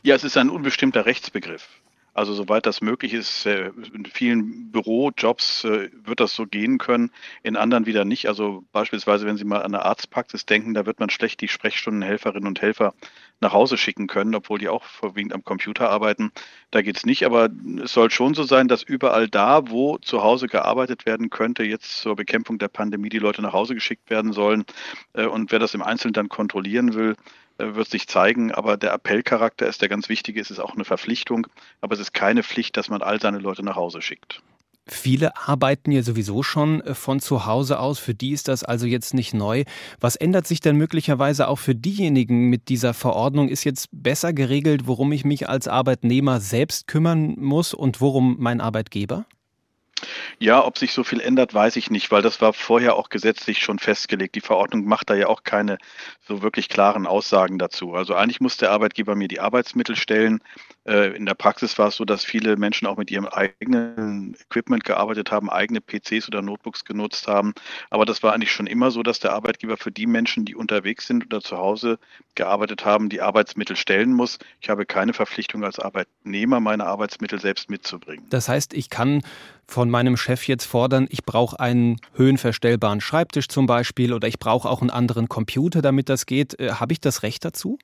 Ja, 0.01 0.15
es 0.15 0.24
ist 0.24 0.38
ein 0.38 0.50
unbestimmter 0.50 1.06
Rechtsbegriff. 1.06 1.68
Also 2.15 2.33
soweit 2.33 2.68
das 2.68 2.81
möglich 2.81 3.13
ist, 3.13 3.47
äh, 3.47 3.71
in 3.91 4.06
vielen 4.06 4.71
Bürojobs 4.71 5.63
äh, 5.63 5.89
wird 6.03 6.19
das 6.19 6.35
so 6.35 6.45
gehen 6.45 6.77
können, 6.77 7.09
in 7.41 7.56
anderen 7.56 7.88
wieder 7.88 8.06
nicht. 8.06 8.27
Also 8.27 8.63
beispielsweise, 8.71 9.25
wenn 9.25 9.38
Sie 9.38 9.45
mal 9.45 9.63
an 9.63 9.74
eine 9.74 9.83
Arztpraxis 9.83 10.45
denken, 10.45 10.75
da 10.75 10.85
wird 10.85 11.00
man 11.00 11.09
schlecht 11.09 11.41
die 11.41 11.47
Sprechstundenhelferinnen 11.47 12.47
und 12.47 12.62
Helfer 12.62 12.94
nach 13.41 13.51
Hause 13.51 13.77
schicken 13.77 14.06
können, 14.06 14.35
obwohl 14.35 14.59
die 14.59 14.69
auch 14.69 14.83
vorwiegend 14.83 15.33
am 15.33 15.44
Computer 15.44 15.89
arbeiten. 15.89 16.31
Da 16.69 16.83
geht 16.83 16.97
es 16.97 17.06
nicht, 17.06 17.25
aber 17.25 17.50
es 17.83 17.94
soll 17.94 18.12
schon 18.12 18.36
so 18.36 18.44
sein, 18.44 18.68
dass 18.68 18.83
überall 18.83 19.27
da, 19.27 19.69
wo 19.69 19.97
zu 19.97 20.21
Hause 20.21 20.47
gearbeitet 20.47 21.07
werden 21.07 21.31
könnte, 21.31 21.63
jetzt 21.63 22.00
zur 22.00 22.15
Bekämpfung 22.15 22.59
der 22.59 22.68
Pandemie 22.68 23.09
die 23.09 23.19
Leute 23.19 23.41
nach 23.41 23.53
Hause 23.53 23.74
geschickt 23.74 24.12
werden 24.12 24.33
sollen. 24.33 24.65
Äh, 25.13 25.25
und 25.25 25.51
wer 25.51 25.57
das 25.57 25.74
im 25.74 25.81
Einzelnen 25.81 26.13
dann 26.13 26.29
kontrollieren 26.29 26.94
will, 26.94 27.15
wird 27.57 27.89
sich 27.89 28.07
zeigen, 28.07 28.51
aber 28.51 28.77
der 28.77 28.94
Appellcharakter 28.94 29.67
ist 29.67 29.81
der 29.81 29.89
ganz 29.89 30.09
wichtige, 30.09 30.41
es 30.41 30.51
ist 30.51 30.59
auch 30.59 30.73
eine 30.73 30.85
Verpflichtung, 30.85 31.47
aber 31.81 31.94
es 31.94 32.00
ist 32.00 32.13
keine 32.13 32.44
Pflicht, 32.44 32.77
dass 32.77 32.89
man 32.89 33.01
all 33.01 33.21
seine 33.21 33.39
Leute 33.39 33.63
nach 33.63 33.75
Hause 33.75 34.01
schickt. 34.01 34.41
Viele 34.86 35.38
arbeiten 35.38 35.93
ja 35.93 36.03
sowieso 36.03 36.43
schon 36.43 36.81
äh, 36.81 36.93
von 36.93 37.22
zu 37.22 37.45
Hause 37.45 37.79
aus. 37.79 38.00
Für 38.00 38.13
die 38.13 38.31
ist 38.31 38.50
das 38.50 38.65
also 38.65 38.86
jetzt 38.86 39.13
nicht 39.13 39.33
neu. 39.33 39.63
Was 40.01 40.17
ändert 40.17 40.45
sich 40.45 40.60
denn 40.60 40.75
möglicherweise 40.75 41.48
auch 41.48 41.60
für 41.60 41.74
diejenigen 41.74 42.50
mit 42.50 42.67
dieser 42.67 42.93
Verordnung? 42.93 43.48
Ist 43.48 43.63
jetzt 43.63 43.88
besser 43.93 44.33
geregelt, 44.33 44.86
worum 44.86 45.13
ich 45.13 45.24
mich 45.24 45.48
als 45.48 45.69
Arbeitnehmer 45.69 46.41
selbst 46.41 46.88
kümmern 46.88 47.36
muss 47.38 47.74
und 47.74 48.01
worum 48.01 48.36
mein 48.39 48.60
Arbeitgeber? 48.60 49.25
Ja, 50.39 50.63
ob 50.65 50.77
sich 50.77 50.93
so 50.93 51.03
viel 51.03 51.19
ändert, 51.19 51.53
weiß 51.53 51.75
ich 51.75 51.89
nicht, 51.89 52.12
weil 52.12 52.22
das 52.22 52.41
war 52.41 52.53
vorher 52.53 52.95
auch 52.95 53.10
gesetzlich 53.10 53.60
schon 53.60 53.79
festgelegt. 53.79 54.36
Die 54.36 54.41
Verordnung 54.41 54.86
macht 54.86 55.10
da 55.10 55.15
ja 55.15 55.27
auch 55.27 55.43
keine 55.43 55.77
so 56.27 56.41
wirklich 56.41 56.69
klaren 56.69 57.05
Aussagen 57.05 57.60
dazu. 57.60 57.93
Also 57.93 58.15
eigentlich 58.15 58.39
muss 58.41 58.57
der 58.57 58.72
Arbeitgeber 58.72 59.15
mir 59.15 59.27
die 59.27 59.39
Arbeitsmittel 59.39 59.95
stellen. 59.95 60.39
Äh, 60.86 61.15
in 61.15 61.25
der 61.25 61.33
Praxis 61.33 61.77
war 61.77 61.89
es 61.89 61.95
so, 61.95 62.05
dass 62.05 62.25
viele 62.25 62.57
Menschen 62.57 62.88
auch 62.88 62.98
mit 62.98 63.12
ihrem 63.12 63.27
eigenen 63.27 64.36
Equipment 64.39 64.83
gearbeitet 64.83 65.31
haben, 65.31 65.50
eigene 65.50 65.81
PCs 65.81 66.27
oder 66.27 66.41
Notebooks 66.41 66.86
genutzt 66.86 67.27
haben. 67.27 67.53
Aber 67.89 68.05
das 68.05 68.24
war 68.24 68.33
eigentlich 68.33 68.51
schon 68.51 68.67
immer 68.67 68.91
so, 68.91 69.03
dass 69.03 69.19
der 69.19 69.33
Arbeitgeber 69.33 69.77
für 69.77 69.91
die 69.91 70.07
Menschen, 70.07 70.45
die 70.45 70.55
unterwegs 70.55 71.07
sind 71.07 71.25
oder 71.25 71.41
zu 71.41 71.57
Hause 71.57 72.00
gearbeitet 72.36 72.86
haben, 72.86 73.10
die 73.10 73.22
Arbeitsmittel 73.22 73.75
stellen 73.75 74.13
muss. 74.13 74.39
Ich 74.62 74.69
habe 74.69 74.86
keine 74.86 75.13
Verpflichtung 75.13 75.63
als 75.63 75.79
Arbeitnehmer, 75.79 76.60
meine 76.60 76.86
Arbeitsmittel 76.86 77.39
selbst 77.39 77.69
mitzubringen. 77.69 78.25
Das 78.29 78.50
heißt, 78.50 78.74
ich 78.74 78.89
kann 78.89 79.24
von 79.67 79.89
meinem 79.89 80.17
Chef 80.17 80.48
jetzt 80.48 80.65
fordern, 80.65 81.08
ich 81.10 81.24
brauche 81.24 81.60
einen 81.60 81.98
höhenverstellbaren 82.13 83.01
Schreibtisch 83.01 83.48
zum 83.48 83.65
Beispiel 83.65 84.13
oder 84.13 84.27
ich 84.27 84.39
brauche 84.39 84.70
auch 84.70 84.82
einen 84.82 84.89
anderen 84.89 85.29
Computer, 85.29 85.82
damit 85.82 86.10
das 86.10 86.25
geht. 86.25 86.60
Äh, 86.60 86.74
habe 86.74 86.93
ich 86.93 87.01
das 87.01 87.24
Recht 87.24 87.46
dazu? 87.46 87.77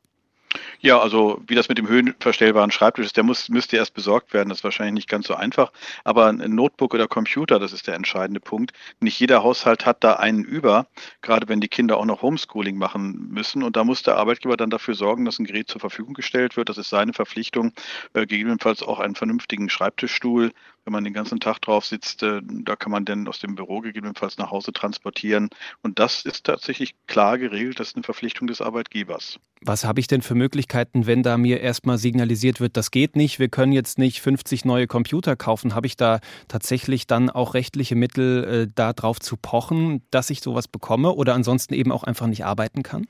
Ja, 0.80 1.00
also 1.00 1.42
wie 1.48 1.56
das 1.56 1.70
mit 1.70 1.78
dem 1.78 1.88
höhenverstellbaren 1.88 2.72
Schreibtisch 2.72 3.06
ist, 3.06 3.18
der 3.18 3.24
muss, 3.24 3.50
müsste 3.50 3.76
erst 3.78 3.94
besorgt 3.94 4.34
werden. 4.34 4.50
Das 4.50 4.60
ist 4.60 4.64
wahrscheinlich 4.64 4.94
nicht 4.94 5.10
ganz 5.10 5.28
so 5.28 5.36
einfach. 5.36 5.72
Aber 6.04 6.28
ein 6.28 6.56
Notebook 6.56 6.94
oder 6.94 7.08
Computer, 7.08 7.60
das 7.60 7.74
ist 7.74 7.86
der 7.88 7.96
entscheidende 7.96 8.40
Punkt. 8.40 8.72
Nicht 9.00 9.20
jeder 9.20 9.44
Haushalt 9.44 9.86
hat 9.86 10.04
da 10.04 10.14
einen 10.14 10.44
über, 10.44 10.88
gerade 11.22 11.48
wenn 11.50 11.62
die 11.62 11.68
Kinder 11.68 11.98
auch 11.98 12.06
noch 12.06 12.22
Homeschooling 12.22 12.78
machen 12.78 13.28
müssen. 13.30 13.62
Und 13.62 13.76
da 13.76 13.84
muss 13.84 14.02
der 14.02 14.18
Arbeitgeber 14.18 14.58
dann 14.58 14.70
dafür 14.70 14.96
sorgen, 14.96 15.26
dass 15.26 15.38
ein 15.38 15.46
Gerät 15.46 15.70
zur 15.70 15.82
Verfügung 15.82 16.14
gestellt 16.14 16.58
wird. 16.58 16.70
Das 16.70 16.78
ist 16.78 16.90
seine 16.90 17.14
Verpflichtung. 17.14 17.74
Äh, 18.14 18.26
gegebenenfalls 18.26 18.82
auch 18.82 19.00
einen 19.00 19.16
vernünftigen 19.16 19.70
Schreibtischstuhl, 19.70 20.52
wenn 20.86 20.94
man 20.94 21.04
den 21.04 21.14
ganzen 21.14 21.40
Tag 21.40 21.60
drauf 21.62 21.86
sitzt, 21.86 22.24
äh, 22.24 22.42
da 22.44 22.76
kann 22.76 22.92
man 22.92 23.06
dann 23.06 23.28
aus 23.28 23.40
dem 23.40 23.56
Büro 23.56 23.82
gegebenenfalls 23.82 24.38
nach 24.38 24.52
Hause 24.52 24.74
transportieren. 24.74 25.50
Und 25.82 26.00
das 26.00 26.26
ist 26.26 26.46
tatsächlich 26.46 26.96
klar 27.08 27.38
geregelt, 27.38 27.80
das 27.80 27.90
ist 27.90 27.96
eine 27.96 28.04
Verpflichtung 28.04 28.48
des 28.48 28.62
Arbeitgebers. 28.62 29.40
Was 29.62 29.84
habe 29.84 30.00
ich 30.00 30.08
denn 30.08 30.22
für 30.22 30.36
Möglichkeiten, 30.36 31.06
wenn 31.06 31.22
da 31.22 31.38
mir 31.38 31.60
erstmal 31.60 31.98
signalisiert 31.98 32.62
wird, 32.62 32.78
das 32.78 32.92
geht 32.92 33.18
nicht, 33.18 33.40
wir 33.40 33.50
können 33.50 33.74
jetzt 33.74 34.00
nicht 34.00 34.22
50 34.22 34.64
neue 34.64 34.88
Computer 34.88 35.36
kaufen? 35.36 35.76
Habe 35.76 35.88
ich 35.88 35.98
da 35.98 36.22
tatsächlich 36.48 37.08
dann 37.08 37.30
auch 37.30 37.54
rechtliche 37.54 37.96
Mittel, 37.96 38.44
äh, 38.44 38.72
darauf 38.74 39.20
zu 39.20 39.36
pochen, 39.36 40.02
dass 40.12 40.30
ich 40.30 40.42
sowas 40.42 40.70
bekomme 40.70 41.12
oder 41.12 41.34
ansonsten 41.34 41.74
eben 41.74 41.92
auch 41.92 42.04
einfach 42.04 42.28
nicht 42.28 42.46
arbeiten 42.46 42.84
kann? 42.84 43.06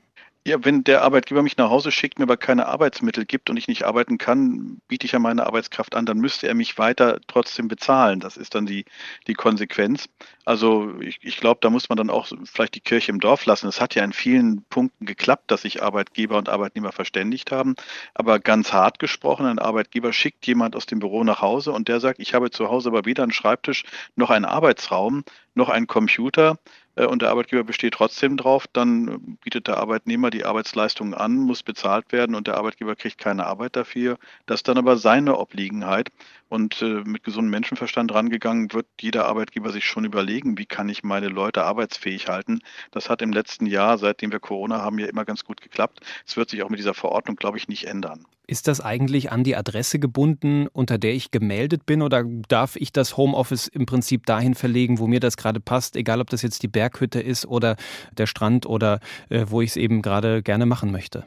Ja, 0.46 0.56
wenn 0.64 0.84
der 0.84 1.02
Arbeitgeber 1.02 1.42
mich 1.42 1.58
nach 1.58 1.68
Hause 1.68 1.92
schickt, 1.92 2.18
mir 2.18 2.22
aber 2.22 2.38
keine 2.38 2.64
Arbeitsmittel 2.64 3.26
gibt 3.26 3.50
und 3.50 3.58
ich 3.58 3.68
nicht 3.68 3.84
arbeiten 3.84 4.16
kann, 4.16 4.80
biete 4.88 5.04
ich 5.04 5.12
ja 5.12 5.18
meine 5.18 5.44
Arbeitskraft 5.44 5.94
an, 5.94 6.06
dann 6.06 6.16
müsste 6.16 6.48
er 6.48 6.54
mich 6.54 6.78
weiter 6.78 7.20
trotzdem 7.26 7.68
bezahlen. 7.68 8.20
Das 8.20 8.38
ist 8.38 8.54
dann 8.54 8.64
die, 8.64 8.86
die 9.26 9.34
Konsequenz. 9.34 10.08
Also 10.46 10.98
ich, 11.00 11.18
ich 11.20 11.36
glaube, 11.36 11.58
da 11.60 11.68
muss 11.68 11.90
man 11.90 11.98
dann 11.98 12.08
auch 12.08 12.26
vielleicht 12.50 12.74
die 12.74 12.80
Kirche 12.80 13.12
im 13.12 13.20
Dorf 13.20 13.44
lassen. 13.44 13.68
Es 13.68 13.82
hat 13.82 13.94
ja 13.94 14.02
in 14.02 14.14
vielen 14.14 14.64
Punkten 14.70 15.04
geklappt, 15.04 15.50
dass 15.50 15.62
sich 15.62 15.82
Arbeitgeber 15.82 16.38
und 16.38 16.48
Arbeitnehmer 16.48 16.92
verständigt 16.92 17.52
haben. 17.52 17.74
Aber 18.14 18.38
ganz 18.40 18.72
hart 18.72 18.98
gesprochen, 18.98 19.44
ein 19.44 19.58
Arbeitgeber 19.58 20.14
schickt 20.14 20.46
jemand 20.46 20.74
aus 20.74 20.86
dem 20.86 21.00
Büro 21.00 21.22
nach 21.22 21.42
Hause 21.42 21.72
und 21.72 21.88
der 21.88 22.00
sagt, 22.00 22.18
ich 22.18 22.32
habe 22.32 22.50
zu 22.50 22.70
Hause 22.70 22.88
aber 22.88 23.04
weder 23.04 23.24
einen 23.24 23.32
Schreibtisch 23.32 23.84
noch 24.16 24.30
einen 24.30 24.46
Arbeitsraum 24.46 25.22
noch 25.54 25.68
einen 25.68 25.86
Computer 25.86 26.58
und 26.96 27.22
der 27.22 27.30
Arbeitgeber 27.30 27.64
besteht 27.64 27.94
trotzdem 27.94 28.36
drauf, 28.36 28.66
dann 28.72 29.38
bietet 29.42 29.68
der 29.68 29.78
Arbeitnehmer 29.78 30.30
die 30.30 30.44
Arbeitsleistungen 30.44 31.14
an, 31.14 31.36
muss 31.36 31.62
bezahlt 31.62 32.12
werden 32.12 32.34
und 32.34 32.46
der 32.46 32.56
Arbeitgeber 32.56 32.96
kriegt 32.96 33.18
keine 33.18 33.46
Arbeit 33.46 33.76
dafür. 33.76 34.18
Das 34.46 34.60
ist 34.60 34.68
dann 34.68 34.78
aber 34.78 34.96
seine 34.96 35.38
Obliegenheit. 35.38 36.10
Und 36.50 36.82
äh, 36.82 37.02
mit 37.04 37.22
gesundem 37.22 37.52
Menschenverstand 37.52 38.12
rangegangen 38.12 38.72
wird 38.72 38.86
jeder 39.00 39.26
Arbeitgeber 39.26 39.70
sich 39.70 39.84
schon 39.84 40.04
überlegen, 40.04 40.58
wie 40.58 40.66
kann 40.66 40.88
ich 40.88 41.04
meine 41.04 41.28
Leute 41.28 41.62
arbeitsfähig 41.62 42.26
halten. 42.26 42.58
Das 42.90 43.08
hat 43.08 43.22
im 43.22 43.32
letzten 43.32 43.66
Jahr, 43.66 43.98
seitdem 43.98 44.32
wir 44.32 44.40
Corona 44.40 44.82
haben, 44.82 44.98
ja 44.98 45.06
immer 45.06 45.24
ganz 45.24 45.44
gut 45.44 45.60
geklappt. 45.60 46.00
Es 46.26 46.36
wird 46.36 46.50
sich 46.50 46.64
auch 46.64 46.68
mit 46.68 46.80
dieser 46.80 46.92
Verordnung, 46.92 47.36
glaube 47.36 47.56
ich, 47.56 47.68
nicht 47.68 47.84
ändern. 47.84 48.26
Ist 48.48 48.66
das 48.66 48.80
eigentlich 48.80 49.30
an 49.30 49.44
die 49.44 49.54
Adresse 49.54 50.00
gebunden, 50.00 50.66
unter 50.66 50.98
der 50.98 51.14
ich 51.14 51.30
gemeldet 51.30 51.86
bin, 51.86 52.02
oder 52.02 52.24
darf 52.48 52.74
ich 52.74 52.90
das 52.92 53.16
Homeoffice 53.16 53.68
im 53.68 53.86
Prinzip 53.86 54.26
dahin 54.26 54.56
verlegen, 54.56 54.98
wo 54.98 55.06
mir 55.06 55.20
das 55.20 55.36
gerade 55.36 55.60
passt, 55.60 55.94
egal 55.94 56.20
ob 56.20 56.30
das 56.30 56.42
jetzt 56.42 56.64
die 56.64 56.68
Berghütte 56.68 57.20
ist 57.20 57.46
oder 57.46 57.76
der 58.18 58.26
Strand 58.26 58.66
oder 58.66 58.98
äh, 59.28 59.46
wo 59.48 59.60
ich 59.60 59.70
es 59.70 59.76
eben 59.76 60.02
gerade 60.02 60.42
gerne 60.42 60.66
machen 60.66 60.90
möchte? 60.90 61.26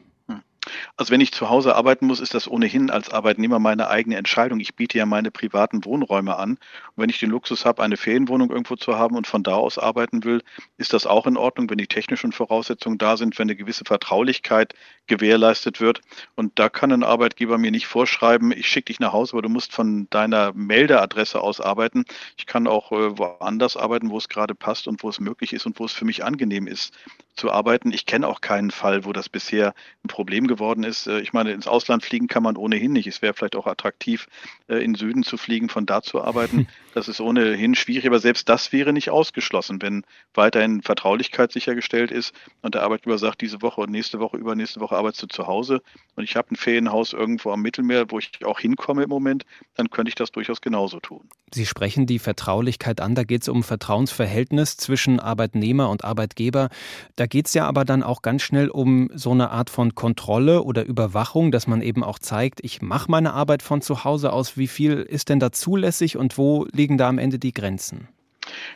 Also 0.95 1.12
wenn 1.12 1.21
ich 1.21 1.31
zu 1.31 1.50
Hause 1.50 1.75
arbeiten 1.75 2.05
muss, 2.05 2.19
ist 2.19 2.35
das 2.35 2.47
ohnehin 2.47 2.91
als 2.91 3.09
Arbeitnehmer 3.09 3.57
meine 3.57 3.89
eigene 3.89 4.15
Entscheidung. 4.15 4.59
Ich 4.59 4.75
biete 4.75 5.00
ja 5.00 5.07
meine 5.07 5.31
privaten 5.31 5.85
Wohnräume 5.85 6.35
an. 6.38 6.51
Und 6.51 6.59
wenn 6.97 7.09
ich 7.09 7.19
den 7.19 7.31
Luxus 7.31 7.65
habe, 7.65 7.81
eine 7.81 7.97
Ferienwohnung 7.97 8.51
irgendwo 8.51 8.75
zu 8.75 8.95
haben 8.95 9.17
und 9.17 9.25
von 9.25 9.41
da 9.41 9.55
aus 9.55 9.79
arbeiten 9.79 10.23
will, 10.23 10.43
ist 10.77 10.93
das 10.93 11.07
auch 11.07 11.25
in 11.25 11.35
Ordnung, 11.35 11.67
wenn 11.71 11.79
die 11.79 11.88
technischen 11.88 12.31
Voraussetzungen 12.31 13.00
da 13.00 13.17
sind, 13.17 13.39
wenn 13.39 13.50
eine 13.50 13.55
gewisse 13.55 13.85
Vertraulichkeit 13.85 14.75
gewährleistet 15.07 15.81
wird. 15.81 16.01
Und 16.35 16.59
da 16.59 16.69
kann 16.69 16.91
ein 16.91 17.03
Arbeitgeber 17.03 17.57
mir 17.57 17.71
nicht 17.71 17.88
vorschreiben, 17.88 18.51
ich 18.51 18.67
schicke 18.67 18.85
dich 18.85 19.00
nach 19.00 19.13
Hause, 19.13 19.33
aber 19.33 19.41
du 19.41 19.50
musst 19.50 19.73
von 19.73 20.07
deiner 20.12 20.53
Meldeadresse 20.53 21.41
aus 21.41 21.59
arbeiten. 21.59 22.05
Ich 22.38 22.45
kann 22.45 22.67
auch 22.67 22.91
äh, 22.91 23.17
woanders 23.17 23.77
arbeiten, 23.77 24.12
wo 24.12 24.19
es 24.19 24.29
gerade 24.29 24.53
passt 24.53 24.88
und 24.88 25.01
wo 25.01 25.09
es 25.09 25.19
möglich 25.19 25.53
ist 25.53 25.65
und 25.65 25.79
wo 25.79 25.85
es 25.85 25.91
für 25.91 26.05
mich 26.05 26.23
angenehm 26.23 26.67
ist 26.67 26.93
zu 27.35 27.51
arbeiten. 27.51 27.91
Ich 27.91 28.05
kenne 28.05 28.27
auch 28.27 28.41
keinen 28.41 28.71
Fall, 28.71 29.05
wo 29.05 29.13
das 29.13 29.29
bisher 29.29 29.73
ein 30.03 30.07
Problem 30.07 30.47
geworden 30.47 30.83
ist. 30.83 31.07
Äh, 31.07 31.19
ich 31.21 31.33
meine, 31.33 31.51
ins 31.51 31.67
Ausland 31.67 32.03
fliegen 32.03 32.27
kann 32.27 32.43
man 32.43 32.57
ohnehin 32.57 32.93
nicht. 32.93 33.07
Es 33.07 33.21
wäre 33.21 33.33
vielleicht 33.33 33.55
auch 33.55 33.67
attraktiv, 33.67 34.27
äh, 34.67 34.83
in 34.83 34.95
Süden 34.95 35.23
zu 35.23 35.37
fliegen, 35.37 35.69
von 35.69 35.85
da 35.85 36.01
zu 36.01 36.21
arbeiten. 36.21 36.67
Das 36.93 37.07
ist 37.07 37.19
ohnehin 37.19 37.73
schwierig, 37.73 38.05
aber 38.05 38.19
selbst 38.19 38.47
das 38.49 38.71
wäre 38.71 38.93
nicht 38.93 39.09
ausgeschlossen, 39.09 39.81
wenn 39.81 40.05
weiterhin 40.35 40.83
Vertraulichkeit 40.83 41.51
sichergestellt 41.51 42.11
ist 42.11 42.35
und 42.61 42.75
der 42.75 42.83
Arbeitgeber 42.83 43.17
sagt, 43.17 43.41
diese 43.41 43.63
Woche 43.63 43.81
und 43.81 43.89
nächste 43.89 44.19
Woche, 44.19 44.37
übernächste 44.37 44.79
Woche 44.79 44.95
arbeitest 44.95 45.23
du 45.23 45.27
zu 45.27 45.47
Hause 45.47 45.81
und 46.15 46.23
ich 46.23 46.35
habe 46.35 46.51
ein 46.51 46.55
Ferienhaus 46.55 47.13
irgendwo 47.13 47.51
am 47.51 47.63
Mittelmeer, 47.63 48.11
wo 48.11 48.19
ich 48.19 48.29
auch 48.45 48.59
hinkomme 48.59 49.03
im 49.03 49.09
Moment, 49.09 49.43
dann 49.73 49.89
könnte 49.89 50.09
ich 50.09 50.15
das 50.15 50.31
durchaus 50.31 50.61
genauso 50.61 50.99
tun. 50.99 51.27
Sie 51.53 51.65
sprechen 51.65 52.05
die 52.05 52.19
Vertraulichkeit 52.19 52.99
an. 52.99 53.15
Da 53.15 53.23
geht 53.23 53.43
es 53.43 53.47
um 53.47 53.63
Vertrauensverhältnis 53.63 54.77
zwischen 54.77 55.19
Arbeitnehmer 55.19 55.89
und 55.89 56.03
Arbeitgeber. 56.03 56.69
Da 57.15 57.22
geht 57.27 57.47
es 57.47 57.53
ja 57.53 57.65
aber 57.67 57.85
dann 57.85 58.03
auch 58.03 58.21
ganz 58.21 58.41
schnell 58.41 58.69
um 58.69 59.09
so 59.13 59.31
eine 59.31 59.51
Art 59.51 59.69
von 59.69 59.95
Kontrolle 59.95 60.63
oder 60.63 60.85
Überwachung, 60.85 61.51
dass 61.51 61.67
man 61.67 61.81
eben 61.81 62.03
auch 62.03 62.19
zeigt, 62.19 62.63
ich 62.63 62.81
mache 62.81 63.09
meine 63.09 63.33
Arbeit 63.33 63.61
von 63.61 63.81
zu 63.81 64.03
Hause 64.03 64.33
aus. 64.33 64.57
Wie 64.57 64.67
viel 64.67 65.01
ist 65.01 65.29
denn 65.29 65.39
da 65.39 65.51
zulässig 65.51 66.17
und 66.17 66.37
wo 66.37 66.65
liegen 66.71 66.97
da 66.97 67.09
am 67.09 67.17
Ende 67.17 67.39
die 67.39 67.53
Grenzen? 67.53 68.07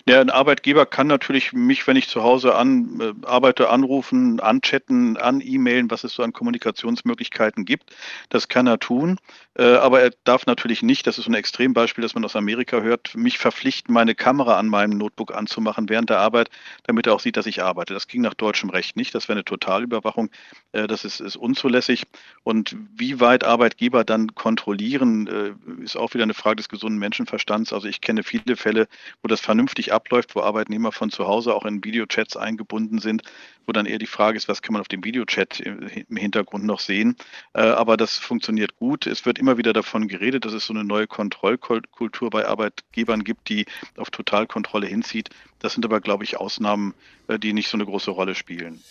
Ja, 0.08 0.22
ein 0.22 0.30
Arbeitgeber 0.30 0.86
kann 0.86 1.08
natürlich 1.08 1.54
mich, 1.54 1.88
wenn 1.88 1.98
ich 1.98 2.08
zu 2.08 2.24
Hause 2.24 2.56
an, 2.56 3.00
äh, 3.02 3.26
arbeite, 3.26 3.70
anrufen, 3.70 4.40
anchatten, 4.40 5.18
an 5.18 5.42
E-Mailen, 5.42 5.92
was 5.92 6.04
es 6.04 6.14
so 6.14 6.24
an 6.24 6.34
Kommunikationsmöglichkeiten 6.34 7.66
gibt. 7.66 7.96
Das 8.30 8.48
kann 8.48 8.68
er 8.68 8.80
tun. 8.80 9.20
Äh, 9.56 9.64
aber 9.64 10.02
er 10.02 10.12
darf 10.24 10.46
natürlich 10.46 10.84
nicht, 10.84 11.08
das 11.08 11.18
ist 11.18 11.28
ein 11.28 11.34
Extrembeispiel, 11.34 12.02
das 12.02 12.14
man 12.14 12.24
aus 12.26 12.36
Amerika 12.36 12.82
hört, 12.82 13.16
mich 13.16 13.40
verpflichten, 13.40 13.94
meine 13.94 14.14
Kamera 14.14 14.60
an 14.60 14.68
meinem 14.68 14.98
Notebook 14.98 15.34
anzumachen 15.34 15.90
während 15.90 16.10
der 16.10 16.20
Arbeit, 16.20 16.50
damit 16.84 17.08
er 17.08 17.16
auch 17.16 17.20
sieht, 17.20 17.38
dass 17.38 17.46
ich 17.48 17.64
arbeite. 17.64 17.94
Das 17.94 18.08
ging 18.08 18.22
nach 18.22 18.36
deutschem 18.36 18.70
Recht 18.70 18.96
nicht. 18.96 19.16
Das 19.16 19.28
wäre 19.28 19.38
eine 19.38 19.46
Totalüberwachung. 19.46 20.30
Äh, 20.74 20.88
das 20.88 21.06
ist, 21.06 21.20
ist 21.20 21.36
unzulässig. 21.36 22.04
Und 22.44 22.76
wie 22.96 23.20
weit 23.20 23.44
Arbeitgeber 23.44 24.04
dann 24.04 24.36
kontrollieren, 24.36 25.28
äh, 25.28 25.84
ist 25.84 25.98
auch 25.98 26.14
wieder 26.14 26.24
eine 26.24 26.34
Frage 26.34 26.58
des 26.58 26.70
gesunden 26.70 27.00
Menschenverstands. 27.00 27.74
Also 27.74 27.88
ich 27.88 28.02
kenne 28.02 28.24
viele 28.24 28.56
Fälle, 28.56 28.88
wo 29.22 29.28
das 29.28 29.42
vernünftig 29.42 29.67
abläuft, 29.92 30.36
wo 30.36 30.42
Arbeitnehmer 30.42 30.92
von 30.92 31.10
zu 31.10 31.28
Hause 31.28 31.54
auch 31.54 31.66
in 31.66 31.84
Videochats 31.84 32.38
eingebunden 32.38 33.00
sind, 33.00 33.24
wo 33.66 33.72
dann 33.72 33.86
eher 33.86 34.00
die 34.00 34.08
Frage 34.08 34.38
ist, 34.38 34.48
was 34.48 34.62
kann 34.62 34.74
man 34.74 34.82
auf 34.82 34.88
dem 34.88 35.04
Videochat 35.04 35.60
im 35.60 36.16
Hintergrund 36.16 36.64
noch 36.64 36.80
sehen. 36.80 37.16
Aber 37.54 37.98
das 37.98 38.18
funktioniert 38.18 38.76
gut. 38.78 39.08
Es 39.08 39.26
wird 39.26 39.40
immer 39.40 39.58
wieder 39.58 39.74
davon 39.74 40.08
geredet, 40.08 40.46
dass 40.46 40.54
es 40.54 40.66
so 40.66 40.74
eine 40.74 40.84
neue 40.84 41.08
Kontrollkultur 41.08 42.30
bei 42.30 42.48
Arbeitgebern 42.48 43.24
gibt, 43.24 43.50
die 43.50 43.66
auf 43.98 44.10
Totalkontrolle 44.10 44.88
hinzieht. 44.88 45.30
Das 45.60 45.74
sind 45.74 45.86
aber, 45.86 46.02
glaube 46.02 46.24
ich, 46.24 46.38
Ausnahmen, 46.38 46.94
äh, 47.28 47.40
die 47.40 47.54
nicht 47.54 47.70
so 47.70 47.78
eine 47.78 47.86
große 47.86 48.12
Rolle 48.12 48.36
spielen. 48.36 48.82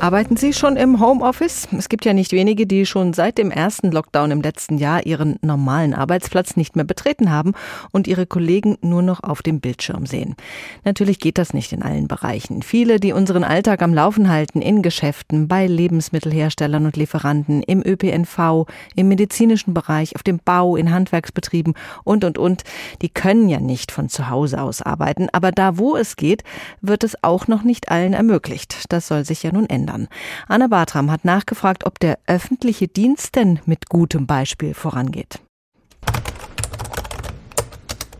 Arbeiten 0.00 0.36
Sie 0.36 0.52
schon 0.52 0.76
im 0.76 1.00
Homeoffice? 1.00 1.66
Es 1.76 1.88
gibt 1.88 2.04
ja 2.04 2.12
nicht 2.12 2.30
wenige, 2.30 2.68
die 2.68 2.86
schon 2.86 3.12
seit 3.12 3.36
dem 3.36 3.50
ersten 3.50 3.90
Lockdown 3.90 4.30
im 4.30 4.42
letzten 4.42 4.78
Jahr 4.78 5.04
ihren 5.04 5.38
normalen 5.42 5.92
Arbeitsplatz 5.92 6.56
nicht 6.56 6.76
mehr 6.76 6.84
betreten 6.84 7.32
haben 7.32 7.54
und 7.90 8.06
ihre 8.06 8.24
Kollegen 8.24 8.78
nur 8.80 9.02
noch 9.02 9.24
auf 9.24 9.42
dem 9.42 9.60
Bildschirm 9.60 10.06
sehen. 10.06 10.36
Natürlich 10.84 11.18
geht 11.18 11.36
das 11.36 11.52
nicht 11.52 11.72
in 11.72 11.82
allen 11.82 12.06
Bereichen. 12.06 12.62
Viele, 12.62 13.00
die 13.00 13.12
unseren 13.12 13.42
Alltag 13.42 13.82
am 13.82 13.92
Laufen 13.92 14.28
halten, 14.28 14.62
in 14.62 14.82
Geschäften, 14.82 15.48
bei 15.48 15.66
Lebensmittelherstellern 15.66 16.86
und 16.86 16.96
Lieferanten, 16.96 17.62
im 17.64 17.82
ÖPNV, 17.84 18.66
im 18.94 19.08
medizinischen 19.08 19.74
Bereich, 19.74 20.14
auf 20.14 20.22
dem 20.22 20.38
Bau, 20.38 20.76
in 20.76 20.92
Handwerksbetrieben 20.92 21.74
und, 22.04 22.22
und, 22.22 22.38
und, 22.38 22.62
die 23.02 23.08
können 23.08 23.48
ja 23.48 23.58
nicht 23.58 23.90
von 23.90 24.08
zu 24.08 24.30
Hause 24.30 24.62
aus 24.62 24.67
arbeiten. 24.82 25.28
Aber 25.32 25.50
da, 25.50 25.78
wo 25.78 25.96
es 25.96 26.16
geht, 26.16 26.44
wird 26.80 27.04
es 27.04 27.22
auch 27.24 27.48
noch 27.48 27.62
nicht 27.62 27.90
allen 27.90 28.12
ermöglicht. 28.12 28.84
Das 28.90 29.08
soll 29.08 29.24
sich 29.24 29.42
ja 29.42 29.52
nun 29.52 29.68
ändern 29.68 29.88
ändern. 29.88 30.08
Anna 30.48 30.66
Bartram 30.66 31.10
hat 31.10 31.24
nachgefragt, 31.24 31.86
ob 31.86 31.98
der 31.98 32.18
öffentliche 32.26 32.88
Dienst 32.88 33.36
denn 33.36 33.60
mit 33.66 33.88
gutem 33.88 34.26
Beispiel 34.26 34.74
vorangeht. 34.74 35.40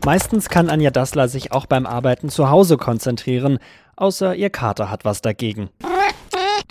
Meistens 0.05 0.49
kann 0.49 0.69
Anja 0.69 0.91
Dassler 0.91 1.27
sich 1.27 1.51
auch 1.51 1.65
beim 1.65 1.85
Arbeiten 1.85 2.29
zu 2.29 2.49
Hause 2.49 2.77
konzentrieren, 2.77 3.59
außer 3.97 4.33
ihr 4.35 4.49
Kater 4.49 4.89
hat 4.89 5.03
was 5.03 5.21
dagegen. 5.21 5.69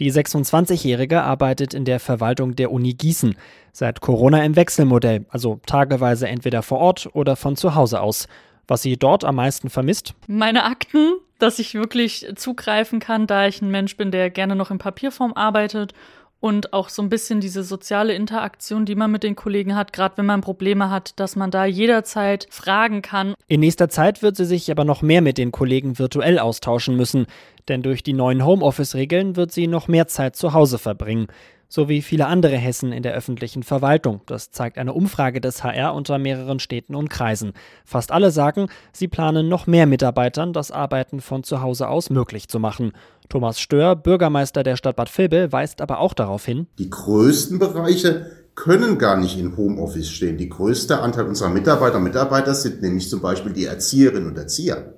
Die 0.01 0.13
26-Jährige 0.13 1.23
arbeitet 1.23 1.75
in 1.75 1.85
der 1.85 2.01
Verwaltung 2.01 2.55
der 2.55 2.71
Uni 2.71 2.95
Gießen. 2.95 3.37
Seit 3.73 4.01
Corona 4.01 4.45
im 4.45 4.57
Wechselmodell, 4.57 5.27
also 5.29 5.61
tageweise 5.67 6.29
entweder 6.29 6.63
vor 6.63 6.79
Ort 6.79 7.09
oder 7.13 7.37
von 7.37 7.57
zu 7.57 7.75
Hause 7.75 8.01
aus. 8.01 8.29
Was 8.69 8.83
sie 8.83 8.99
dort 8.99 9.25
am 9.25 9.37
meisten 9.37 9.71
vermisst? 9.71 10.15
Meine 10.27 10.65
Akten, 10.65 11.15
dass 11.39 11.59
ich 11.59 11.75
wirklich 11.75 12.27
zugreifen 12.37 13.01
kann, 13.01 13.27
da 13.27 13.47
ich 13.47 13.63
ein 13.63 13.71
Mensch 13.71 13.97
bin, 13.97 14.11
der 14.11 14.29
gerne 14.29 14.55
noch 14.55 14.71
in 14.71 14.79
Papierform 14.79 15.33
arbeitet 15.33 15.95
und 16.41 16.73
auch 16.73 16.91
so 16.91 17.03
ein 17.03 17.09
bisschen 17.09 17.41
diese 17.41 17.65
soziale 17.65 18.15
Interaktion, 18.15 18.85
die 18.85 18.95
man 18.95 19.11
mit 19.11 19.23
den 19.23 19.35
Kollegen 19.35 19.75
hat, 19.75 19.93
gerade 19.93 20.19
wenn 20.19 20.27
man 20.27 20.43
Probleme 20.43 20.91
hat, 20.91 21.19
dass 21.19 21.35
man 21.35 21.51
da 21.51 21.65
jederzeit 21.65 22.47
fragen 22.51 23.03
kann. 23.03 23.35
In 23.49 23.61
nächster 23.61 23.89
Zeit 23.89 24.23
wird 24.23 24.37
sie 24.37 24.45
sich 24.45 24.71
aber 24.71 24.85
noch 24.85 25.03
mehr 25.03 25.23
mit 25.23 25.39
den 25.39 25.51
Kollegen 25.51 25.99
virtuell 25.99 26.39
austauschen 26.39 26.97
müssen, 26.97 27.27
denn 27.69 27.83
durch 27.83 28.03
die 28.03 28.13
neuen 28.13 28.45
Homeoffice-Regeln 28.45 29.35
wird 29.35 29.51
sie 29.51 29.67
noch 29.67 29.89
mehr 29.89 30.07
Zeit 30.07 30.37
zu 30.37 30.53
Hause 30.53 30.79
verbringen 30.79 31.29
so 31.69 31.89
wie 31.89 32.03
viele 32.03 32.27
andere 32.27 32.57
Hessen 32.57 32.93
in 32.93 33.03
der 33.03 33.15
öffentlichen 33.15 33.63
Verwaltung. 33.63 34.23
Das 34.27 34.51
zeigt 34.51 34.79
eine 34.79 34.95
Umfrage 34.95 35.41
des 35.41 35.63
HR 35.63 35.95
unter 35.95 36.19
mehreren 36.19 36.59
Städten 36.61 36.95
und 36.95 37.11
Kreisen. 37.11 37.53
Fast 37.85 38.11
alle 38.11 38.31
sagen, 38.31 38.69
sie 38.93 39.09
planen 39.09 39.49
noch 39.49 39.67
mehr 39.67 39.87
Mitarbeitern 39.87 40.53
das 40.53 40.71
Arbeiten 40.71 41.21
von 41.21 41.45
zu 41.45 41.61
Hause 41.61 41.89
aus 41.89 42.11
möglich 42.11 42.49
zu 42.49 42.59
machen. 42.59 42.93
Thomas 43.29 43.61
Stör, 43.61 43.95
Bürgermeister 43.95 44.63
der 44.63 44.77
Stadt 44.77 44.97
Bad 44.97 45.17
Vilbel, 45.17 45.53
weist 45.53 45.83
aber 45.83 46.01
auch 46.01 46.15
darauf 46.15 46.45
hin, 46.45 46.67
die 46.79 46.89
größten 46.89 47.59
Bereiche 47.59 48.31
können 48.55 48.99
gar 48.99 49.17
nicht 49.17 49.39
in 49.39 49.57
Homeoffice 49.57 50.11
stehen. 50.11 50.37
Die 50.37 50.49
größte 50.49 50.99
Anteil 50.99 51.27
unserer 51.27 51.49
Mitarbeiter 51.49 51.99
und 51.99 52.03
Mitarbeiter 52.03 52.55
sind 52.55 52.83
nämlich 52.83 53.09
zum 53.09 53.21
Beispiel 53.21 53.53
die 53.53 53.67
Erzieherinnen 53.67 54.29
und 54.29 54.37
Erzieher. 54.37 54.98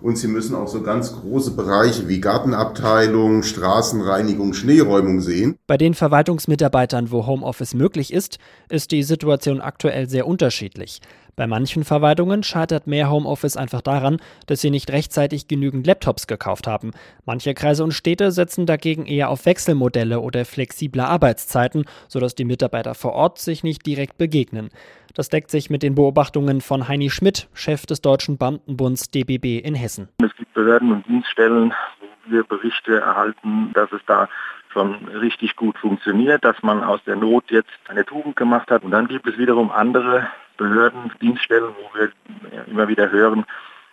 Und 0.00 0.18
sie 0.18 0.28
müssen 0.28 0.54
auch 0.54 0.68
so 0.68 0.82
ganz 0.82 1.12
große 1.12 1.52
Bereiche 1.52 2.08
wie 2.08 2.20
Gartenabteilung, 2.20 3.42
Straßenreinigung, 3.42 4.52
Schneeräumung 4.52 5.20
sehen. 5.20 5.56
Bei 5.66 5.76
den 5.76 5.94
Verwaltungsmitarbeitern, 5.94 7.10
wo 7.10 7.26
Homeoffice 7.26 7.74
möglich 7.74 8.12
ist, 8.12 8.38
ist 8.68 8.90
die 8.90 9.02
Situation 9.02 9.60
aktuell 9.60 10.08
sehr 10.08 10.26
unterschiedlich. 10.26 11.00
Bei 11.36 11.48
manchen 11.48 11.82
Verwaltungen 11.82 12.44
scheitert 12.44 12.86
mehr 12.86 13.10
Homeoffice 13.10 13.56
einfach 13.56 13.80
daran, 13.80 14.18
dass 14.46 14.60
sie 14.60 14.70
nicht 14.70 14.90
rechtzeitig 14.90 15.48
genügend 15.48 15.84
Laptops 15.84 16.28
gekauft 16.28 16.68
haben. 16.68 16.92
Manche 17.24 17.54
Kreise 17.54 17.82
und 17.82 17.92
Städte 17.92 18.30
setzen 18.30 18.66
dagegen 18.66 19.06
eher 19.06 19.30
auf 19.30 19.44
Wechselmodelle 19.44 20.20
oder 20.20 20.44
flexible 20.44 21.00
Arbeitszeiten, 21.00 21.86
sodass 22.06 22.36
die 22.36 22.44
Mitarbeiter 22.44 22.94
vor 22.94 23.14
Ort 23.14 23.38
sich 23.40 23.64
nicht 23.64 23.84
direkt 23.84 24.16
begegnen. 24.16 24.70
Das 25.14 25.28
deckt 25.28 25.50
sich 25.52 25.70
mit 25.70 25.84
den 25.84 25.94
Beobachtungen 25.94 26.60
von 26.60 26.88
Heini 26.88 27.08
Schmidt, 27.08 27.48
Chef 27.54 27.86
des 27.86 28.00
Deutschen 28.00 28.36
Beamtenbunds 28.36 29.10
DBB 29.10 29.64
in 29.64 29.76
Hessen. 29.76 30.08
Es 30.20 30.34
gibt 30.36 30.52
Behörden 30.54 30.90
und 30.90 31.06
Dienststellen, 31.06 31.72
wo 32.00 32.32
wir 32.32 32.42
Berichte 32.42 33.00
erhalten, 33.00 33.70
dass 33.74 33.92
es 33.92 34.00
da 34.06 34.28
schon 34.72 35.06
richtig 35.06 35.54
gut 35.54 35.78
funktioniert, 35.78 36.44
dass 36.44 36.60
man 36.64 36.82
aus 36.82 37.00
der 37.06 37.14
Not 37.14 37.44
jetzt 37.50 37.70
eine 37.86 38.04
Tugend 38.04 38.34
gemacht 38.34 38.72
hat. 38.72 38.82
Und 38.82 38.90
dann 38.90 39.06
gibt 39.06 39.28
es 39.28 39.38
wiederum 39.38 39.70
andere 39.70 40.26
Behörden, 40.56 41.12
Dienststellen, 41.22 41.72
wo 41.80 41.96
wir 41.96 42.10
immer 42.66 42.88
wieder 42.88 43.08
hören, 43.12 43.44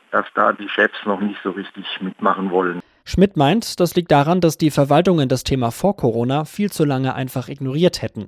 dass 0.10 0.26
da 0.34 0.54
die 0.54 0.70
Chefs 0.70 1.06
noch 1.06 1.20
nicht 1.22 1.40
so 1.44 1.52
richtig 1.52 1.86
mitmachen 2.02 2.50
wollen. 2.50 2.82
Schmidt 3.06 3.38
meint, 3.38 3.80
das 3.80 3.96
liegt 3.96 4.12
daran, 4.12 4.42
dass 4.42 4.58
die 4.58 4.72
Verwaltungen 4.72 5.30
das 5.30 5.44
Thema 5.44 5.70
vor 5.70 5.96
Corona 5.96 6.46
viel 6.46 6.72
zu 6.72 6.84
lange 6.84 7.14
einfach 7.14 7.48
ignoriert 7.48 8.02
hätten. 8.02 8.28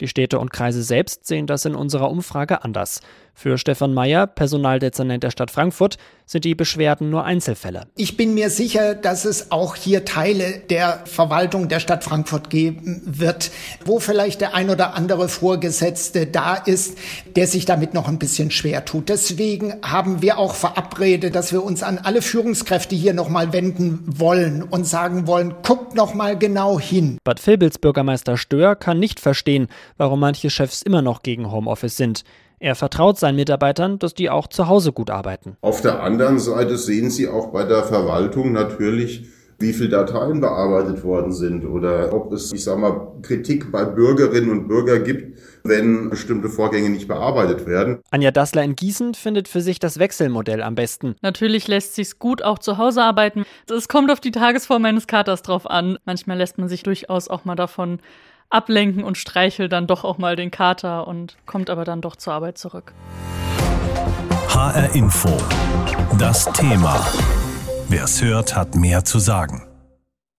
Die 0.00 0.08
Städte 0.08 0.38
und 0.38 0.52
Kreise 0.52 0.82
selbst 0.82 1.26
sehen 1.26 1.46
das 1.46 1.64
in 1.66 1.74
unserer 1.74 2.10
Umfrage 2.10 2.64
anders. 2.64 3.02
Für 3.34 3.58
Stefan 3.58 3.94
Mayer, 3.94 4.26
Personaldezernent 4.26 5.22
der 5.22 5.30
Stadt 5.30 5.50
Frankfurt, 5.50 5.98
sind 6.30 6.44
die 6.44 6.54
Beschwerden 6.54 7.10
nur 7.10 7.24
Einzelfälle. 7.24 7.88
Ich 7.96 8.16
bin 8.16 8.34
mir 8.34 8.50
sicher, 8.50 8.94
dass 8.94 9.24
es 9.24 9.50
auch 9.50 9.74
hier 9.74 10.04
Teile 10.04 10.60
der 10.70 11.00
Verwaltung 11.04 11.68
der 11.68 11.80
Stadt 11.80 12.04
Frankfurt 12.04 12.50
geben 12.50 13.02
wird, 13.04 13.50
wo 13.84 13.98
vielleicht 13.98 14.40
der 14.40 14.54
ein 14.54 14.70
oder 14.70 14.94
andere 14.94 15.28
Vorgesetzte 15.28 16.28
da 16.28 16.54
ist, 16.54 16.96
der 17.34 17.48
sich 17.48 17.64
damit 17.64 17.94
noch 17.94 18.06
ein 18.06 18.20
bisschen 18.20 18.52
schwer 18.52 18.84
tut. 18.84 19.08
Deswegen 19.08 19.74
haben 19.82 20.22
wir 20.22 20.38
auch 20.38 20.54
verabredet, 20.54 21.34
dass 21.34 21.50
wir 21.50 21.64
uns 21.64 21.82
an 21.82 21.98
alle 21.98 22.22
Führungskräfte 22.22 22.94
hier 22.94 23.12
nochmal 23.12 23.52
wenden 23.52 24.04
wollen 24.06 24.62
und 24.62 24.86
sagen 24.86 25.26
wollen, 25.26 25.56
guckt 25.64 25.96
nochmal 25.96 26.38
genau 26.38 26.78
hin. 26.78 27.18
Bad 27.24 27.44
Vilbels 27.44 27.80
Bürgermeister 27.80 28.36
Stör 28.36 28.76
kann 28.76 29.00
nicht 29.00 29.18
verstehen, 29.18 29.66
warum 29.96 30.20
manche 30.20 30.48
Chefs 30.48 30.82
immer 30.82 31.02
noch 31.02 31.24
gegen 31.24 31.50
Homeoffice 31.50 31.96
sind. 31.96 32.22
Er 32.62 32.74
vertraut 32.74 33.18
seinen 33.18 33.36
Mitarbeitern, 33.36 33.98
dass 33.98 34.12
die 34.12 34.28
auch 34.28 34.46
zu 34.46 34.68
Hause 34.68 34.92
gut 34.92 35.08
arbeiten. 35.08 35.56
Auf 35.62 35.80
der 35.80 36.02
anderen 36.02 36.38
Seite 36.38 36.76
sehen 36.76 37.08
Sie 37.10 37.26
auch 37.26 37.46
bei 37.46 37.64
der 37.64 37.84
Verwaltung 37.84 38.52
natürlich, 38.52 39.24
wie 39.58 39.72
viele 39.72 39.88
Dateien 39.88 40.42
bearbeitet 40.42 41.02
worden 41.02 41.32
sind 41.32 41.64
oder 41.64 42.12
ob 42.12 42.30
es, 42.32 42.52
ich 42.52 42.64
sag 42.64 42.78
mal, 42.78 43.12
Kritik 43.22 43.72
bei 43.72 43.84
Bürgerinnen 43.86 44.50
und 44.50 44.68
Bürgern 44.68 45.04
gibt, 45.04 45.38
wenn 45.64 46.10
bestimmte 46.10 46.50
Vorgänge 46.50 46.90
nicht 46.90 47.08
bearbeitet 47.08 47.66
werden. 47.66 48.00
Anja 48.10 48.30
Dassler 48.30 48.62
in 48.62 48.76
Gießen 48.76 49.14
findet 49.14 49.48
für 49.48 49.62
sich 49.62 49.78
das 49.78 49.98
Wechselmodell 49.98 50.62
am 50.62 50.74
besten. 50.74 51.14
Natürlich 51.22 51.66
lässt 51.66 51.94
sich's 51.94 52.18
gut 52.18 52.42
auch 52.42 52.58
zu 52.58 52.76
Hause 52.76 53.02
arbeiten. 53.02 53.44
Es 53.70 53.88
kommt 53.88 54.10
auf 54.10 54.20
die 54.20 54.32
Tagesform 54.32 54.82
meines 54.82 55.06
Katers 55.06 55.40
drauf 55.40 55.68
an. 55.68 55.98
Manchmal 56.04 56.36
lässt 56.36 56.58
man 56.58 56.68
sich 56.68 56.82
durchaus 56.82 57.28
auch 57.28 57.46
mal 57.46 57.56
davon 57.56 58.00
ablenken 58.50 59.04
und 59.04 59.16
streichelt 59.16 59.72
dann 59.72 59.86
doch 59.86 60.04
auch 60.04 60.18
mal 60.18 60.36
den 60.36 60.50
Kater 60.50 61.06
und 61.06 61.36
kommt 61.46 61.70
aber 61.70 61.84
dann 61.84 62.00
doch 62.00 62.16
zur 62.16 62.34
Arbeit 62.34 62.58
zurück. 62.58 62.92
HR 64.48 64.94
Info. 64.94 65.36
Das 66.18 66.44
Thema. 66.52 67.00
Wer 67.88 68.04
es 68.04 68.22
hört, 68.22 68.54
hat 68.56 68.74
mehr 68.74 69.04
zu 69.04 69.18
sagen. 69.18 69.69